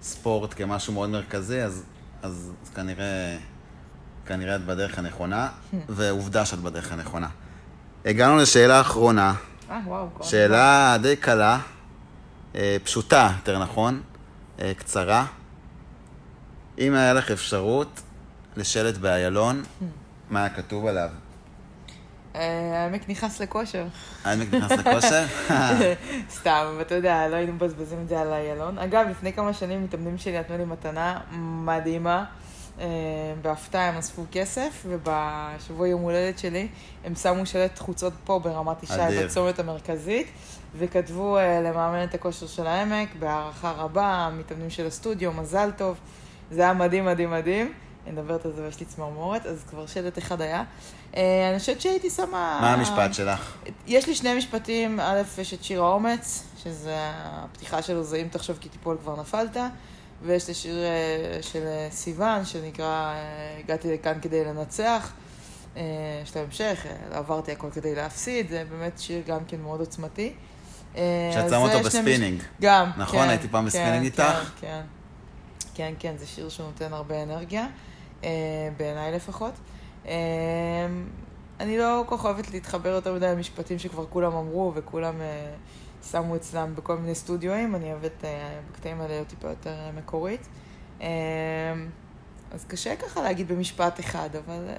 בספורט 0.00 0.54
כמשהו 0.54 0.92
מאוד 0.92 1.10
מרכזי, 1.10 1.62
אז, 1.62 1.84
אז, 2.22 2.52
אז 2.62 2.70
כנראה, 2.70 3.36
כנראה 4.26 4.56
את 4.56 4.64
בדרך 4.64 4.98
הנכונה, 4.98 5.48
ועובדה 5.88 6.44
שאת 6.44 6.58
בדרך 6.58 6.92
הנכונה. 6.92 7.28
הגענו 8.04 8.36
לשאלה 8.36 8.80
אחרונה, 8.80 9.34
אה, 9.70 9.80
וואו. 9.86 10.08
שאלה 10.22 10.96
די 11.02 11.16
קלה, 11.16 11.58
אה, 12.54 12.76
פשוטה, 12.84 13.30
יותר 13.36 13.58
נכון, 13.58 14.00
אה, 14.60 14.72
קצרה. 14.76 15.26
אם 16.78 16.94
היה 16.94 17.12
לך 17.12 17.30
אפשרות 17.30 18.00
לשלט 18.56 18.96
באיילון, 18.96 19.62
מה 20.30 20.40
היה 20.40 20.48
כתוב 20.48 20.86
עליו? 20.86 21.08
אה, 22.36 22.82
העמק 22.82 23.08
נכנס 23.08 23.40
לכושר. 23.40 23.86
העמק 24.24 24.54
נכנס 24.54 24.70
לכושר? 24.78 25.24
סתם, 26.38 26.78
אתה 26.80 26.94
יודע, 26.94 27.28
לא 27.28 27.36
היינו 27.36 27.52
מבזבזים 27.52 27.98
את 28.02 28.08
זה 28.08 28.20
על 28.20 28.32
איילון. 28.32 28.78
אגב, 28.78 29.06
לפני 29.10 29.32
כמה 29.32 29.52
שנים 29.52 29.84
מתאמנים 29.84 30.18
שלי 30.18 30.38
נתנו 30.38 30.58
לי 30.58 30.64
מתנה 30.64 31.20
מדהימה. 31.40 32.24
אה, 32.80 32.86
בהפתעה 33.42 33.88
הם 33.88 33.96
אספו 33.96 34.22
כסף, 34.32 34.84
ובשבוע 34.86 35.88
יום 35.88 36.02
הולדת 36.02 36.38
שלי 36.38 36.68
הם 37.04 37.14
שמו 37.14 37.46
שלט 37.46 37.78
חוצות 37.78 38.12
פה 38.24 38.38
ברמת 38.38 38.82
ישי. 38.82 39.24
בצומת 39.24 39.58
המרכזית, 39.58 40.26
וכתבו 40.78 41.38
אה, 41.38 41.60
למאמנת 41.60 42.14
הכושר 42.14 42.46
של 42.46 42.66
העמק, 42.66 43.08
בהערכה 43.18 43.70
רבה, 43.70 44.06
המתאמנים 44.06 44.70
של 44.70 44.86
הסטודיו, 44.86 45.32
מזל 45.32 45.70
טוב. 45.76 45.96
זה 46.50 46.62
היה 46.62 46.72
מדהים, 46.72 47.04
מדהים, 47.04 47.30
מדהים. 47.30 47.72
אני 48.06 48.16
מדברת 48.16 48.44
על 48.44 48.52
זה 48.52 48.64
ויש 48.64 48.80
לי 48.80 48.86
צמרמורת, 48.86 49.46
אז 49.46 49.64
כבר 49.70 49.86
שלט 49.86 50.18
אחד 50.18 50.40
היה. 50.40 50.64
אה, 51.16 51.50
אני 51.50 51.58
חושבת 51.58 51.80
שהייתי 51.80 52.10
שמה... 52.10 52.58
מה 52.60 52.72
המשפט 52.72 53.14
שלך? 53.14 53.56
יש 53.86 54.06
לי 54.06 54.14
שני 54.14 54.34
משפטים, 54.34 55.00
א', 55.00 55.22
יש 55.38 55.54
את 55.54 55.64
שיר 55.64 55.82
האומץ, 55.82 56.44
שזה 56.62 56.96
הפתיחה 57.14 57.82
שלו 57.82 58.02
זה 58.02 58.16
אם 58.16 58.28
תחשוב 58.30 58.58
כי 58.60 58.68
תיפול 58.68 58.96
כבר 59.02 59.20
נפלת, 59.20 59.56
ויש 60.22 60.44
את 60.44 60.48
השיר 60.48 60.76
אה, 60.84 61.38
של 61.42 61.66
אה, 61.66 61.88
סיוון, 61.90 62.44
שנקרא 62.44 62.84
אה, 63.14 63.58
הגעתי 63.58 63.94
לכאן 63.94 64.18
כדי 64.22 64.44
לנצח. 64.44 65.12
יש 66.22 66.36
לו 66.36 66.42
המשך, 66.42 66.86
עברתי 67.10 67.52
הכל 67.52 67.70
כדי 67.70 67.94
להפסיד, 67.94 68.48
זה 68.48 68.64
באמת 68.70 68.98
שיר 68.98 69.22
גם 69.26 69.38
כן 69.48 69.60
מאוד 69.60 69.80
עוצמתי. 69.80 70.32
שאת 70.94 71.02
שמה 71.34 71.43
את 71.43 71.48
זה 71.48 71.56
אותו 71.56 71.84
בספינינג. 71.84 72.38
מש- 72.38 72.44
גם, 72.60 72.90
נכון? 72.96 73.20
כן, 73.20 73.28
הייתי 73.28 73.48
פעם 73.48 73.66
בספינינג 73.66 73.98
כן, 73.98 74.04
איתך? 74.04 74.52
כן, 74.60 74.66
כן. 74.66 74.80
כן, 75.74 75.94
כן, 75.98 76.14
זה 76.16 76.26
שיר 76.26 76.48
שנותן 76.48 76.92
הרבה 76.92 77.22
אנרגיה, 77.22 77.66
בעיניי 78.76 79.12
לפחות. 79.12 79.52
אני 81.60 81.78
לא 81.78 82.04
כל 82.06 82.16
כך 82.16 82.24
אוהבת 82.24 82.50
להתחבר 82.50 82.88
יותר 82.88 83.14
מדי 83.14 83.26
למשפטים 83.26 83.78
שכבר 83.78 84.06
כולם 84.10 84.32
אמרו 84.32 84.72
וכולם 84.74 85.14
שמו 86.10 86.36
אצלם 86.36 86.74
בכל 86.74 86.96
מיני 86.96 87.14
סטודיואים, 87.14 87.74
אני 87.74 87.92
אוהבת 87.92 88.24
אה, 88.24 88.60
בקטעים 88.70 89.00
האלה 89.00 89.14
להיות 89.14 89.28
טיפה 89.28 89.48
יותר 89.48 89.70
אה, 89.70 89.90
מקורית. 89.96 90.48
אה, 91.00 91.08
אז 92.52 92.64
קשה 92.64 92.96
ככה 92.96 93.22
להגיד 93.22 93.48
במשפט 93.48 94.00
אחד, 94.00 94.28
אבל... 94.46 94.64
אה, 94.68 94.74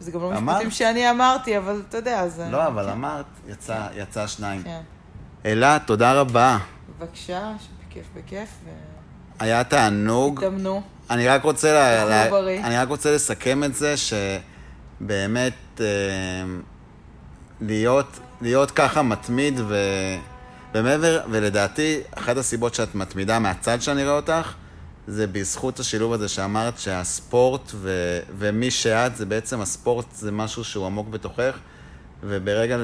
זה 0.00 0.10
גם 0.10 0.20
לא 0.20 0.36
אמרת. 0.36 0.54
משפטים 0.54 0.70
שאני 0.70 1.10
אמרתי, 1.10 1.58
אבל 1.58 1.82
אתה 1.88 1.96
יודע, 1.96 2.28
זה... 2.28 2.48
לא, 2.50 2.66
אבל 2.66 2.84
כן, 2.84 2.90
אמרת, 2.90 3.26
יצא 3.48 3.86
יצא 3.94 4.26
שניים. 4.26 4.62
כן. 4.62 4.80
אלה, 5.46 5.78
תודה 5.86 6.20
רבה. 6.20 6.58
בבקשה, 6.98 7.52
בכיף 7.88 8.06
בכיף, 8.14 8.48
היה 9.38 9.64
תענוג. 9.64 10.40
והתאמנו. 10.42 10.82
אני 11.10 11.28
רק 11.28 11.42
רוצה, 11.42 11.72
לה, 11.72 12.04
לה. 12.04 12.66
אני 12.66 12.76
רק 12.76 12.88
רוצה 12.88 13.14
לסכם 13.14 13.64
את 13.64 13.74
זה, 13.74 13.94
שבאמת 13.96 15.80
אה, 15.80 15.86
להיות, 17.60 18.18
להיות 18.40 18.70
ככה 18.70 19.02
מתמיד, 19.02 19.60
ו, 19.68 19.76
ומעבר, 20.74 21.20
ולדעתי, 21.30 22.00
אחת 22.14 22.36
הסיבות 22.36 22.74
שאת 22.74 22.94
מתמידה 22.94 23.38
מהצד 23.38 23.82
שאני 23.82 24.02
רואה 24.04 24.16
אותך, 24.16 24.54
זה 25.06 25.26
בזכות 25.26 25.80
השילוב 25.80 26.12
הזה 26.12 26.28
שאמרת 26.28 26.78
שהספורט 26.78 27.72
ו, 27.74 28.18
ומי 28.38 28.70
שאת, 28.70 29.16
זה 29.16 29.26
בעצם 29.26 29.60
הספורט 29.60 30.06
זה 30.12 30.32
משהו 30.32 30.64
שהוא 30.64 30.86
עמוק 30.86 31.08
בתוכך, 31.08 31.58
וברגע 32.22 32.76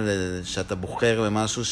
שאתה 0.45 0.75
בוחר 0.75 1.23
במשהו 1.23 1.65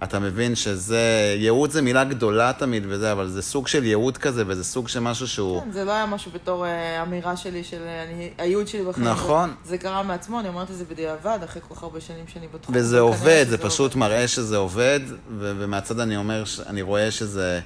שאתה 0.00 0.18
מבין 0.18 0.54
שזה, 0.54 1.34
ייעוד 1.38 1.70
זה 1.70 1.82
מילה 1.82 2.04
גדולה 2.04 2.52
תמיד 2.58 2.82
וזה, 2.88 3.12
אבל 3.12 3.28
זה 3.28 3.42
סוג 3.42 3.68
של 3.68 3.84
ייעוד 3.84 4.18
כזה, 4.18 4.44
וזה 4.46 4.64
סוג 4.64 4.88
של 4.88 5.00
משהו 5.00 5.28
שהוא... 5.28 5.60
כן, 5.62 5.70
זה 5.72 5.84
לא 5.84 5.92
היה 5.92 6.06
משהו 6.06 6.30
בתור 6.34 6.66
אה, 6.66 7.02
אמירה 7.02 7.36
שלי 7.36 7.64
של 7.64 7.82
אה, 7.86 8.02
אני, 8.04 8.30
הייעוד 8.38 8.68
שלי 8.68 8.84
בחיים. 8.84 9.06
נכון. 9.08 9.54
זה, 9.64 9.70
זה 9.70 9.78
קרה 9.78 10.02
מעצמו, 10.02 10.40
אני 10.40 10.48
אומרת 10.48 10.70
את 10.70 10.76
זה 10.76 10.84
בדיעבד, 10.90 11.38
אחרי 11.44 11.62
כל 11.68 11.74
כך 11.74 11.82
הרבה 11.82 12.00
שנים 12.00 12.24
שאני 12.28 12.46
בתחום. 12.54 12.74
וזה 12.78 13.00
עובד, 13.00 13.46
זה 13.48 13.58
פשוט 13.58 13.92
עובד. 13.92 13.96
מראה 13.96 14.28
שזה 14.28 14.56
עובד, 14.56 15.00
ו- 15.38 15.52
ומהצד 15.58 16.00
אני 16.00 16.16
אומר, 16.16 16.44
ש- 16.44 16.60
אני 16.60 16.82
רואה 16.82 17.10
שזה 17.10 17.60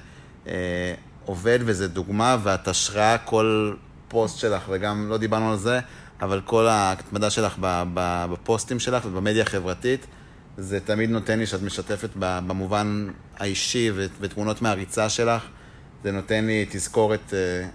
אה, 0.47 0.53
עובד 1.25 1.59
וזה 1.65 1.87
דוגמה, 1.87 2.37
ואת 2.43 2.67
השראה 2.67 3.17
כל 3.17 3.73
פוסט 4.07 4.37
שלך, 4.39 4.63
וגם 4.69 5.09
לא 5.09 5.17
דיברנו 5.17 5.51
על 5.51 5.57
זה, 5.57 5.79
אבל 6.21 6.41
כל 6.45 6.67
ההתמדה 6.67 7.29
שלך 7.29 7.55
בפוסטים 7.93 8.79
שלך 8.79 9.05
ובמדיה 9.05 9.43
החברתית, 9.43 10.05
זה 10.57 10.79
תמיד 10.79 11.09
נותן 11.09 11.39
לי 11.39 11.45
שאת 11.45 11.61
משתפת 11.61 12.09
במובן 12.15 13.07
האישי 13.37 13.91
ותמונות 14.19 14.61
מהריצה 14.61 15.09
שלך, 15.09 15.43
זה 16.03 16.11
נותן 16.11 16.45
לי 16.45 16.65
תזכורת 16.69 17.33
אה, 17.33 17.67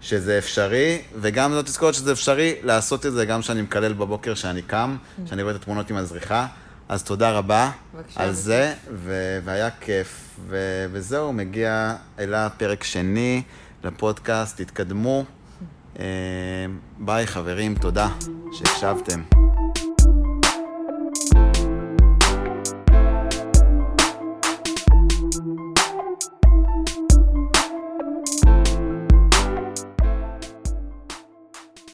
שזה 0.00 0.38
אפשרי, 0.38 1.02
וגם 1.20 1.52
זו 1.52 1.62
תזכורת 1.62 1.94
שזה 1.94 2.12
אפשרי 2.12 2.54
לעשות 2.62 3.06
את 3.06 3.12
זה 3.12 3.24
גם 3.24 3.40
כשאני 3.40 3.62
מקלל 3.62 3.92
בבוקר 3.92 4.34
שאני 4.34 4.62
קם, 4.62 4.96
שאני 5.26 5.42
רואה 5.42 5.54
את 5.54 5.60
התמונות 5.60 5.90
עם 5.90 5.96
הזריחה. 5.96 6.46
אז 6.88 7.02
תודה 7.02 7.30
רבה 7.30 7.70
בבקשה, 7.94 8.22
על. 8.22 8.32
זה, 8.32 8.74
ו- 8.94 9.38
והיה 9.44 9.70
כיף. 9.80 10.38
ו- 10.48 10.86
וזהו, 10.92 11.32
מגיע 11.32 11.94
אלה 12.18 12.48
פרק 12.50 12.84
שני 12.84 13.42
לפודקאסט, 13.84 14.60
תתקדמו. 14.60 15.24
אה, 15.98 16.04
ביי 16.98 17.26
חברים, 17.26 17.74
תודה 17.74 18.08
שהקשבתם. 18.52 19.22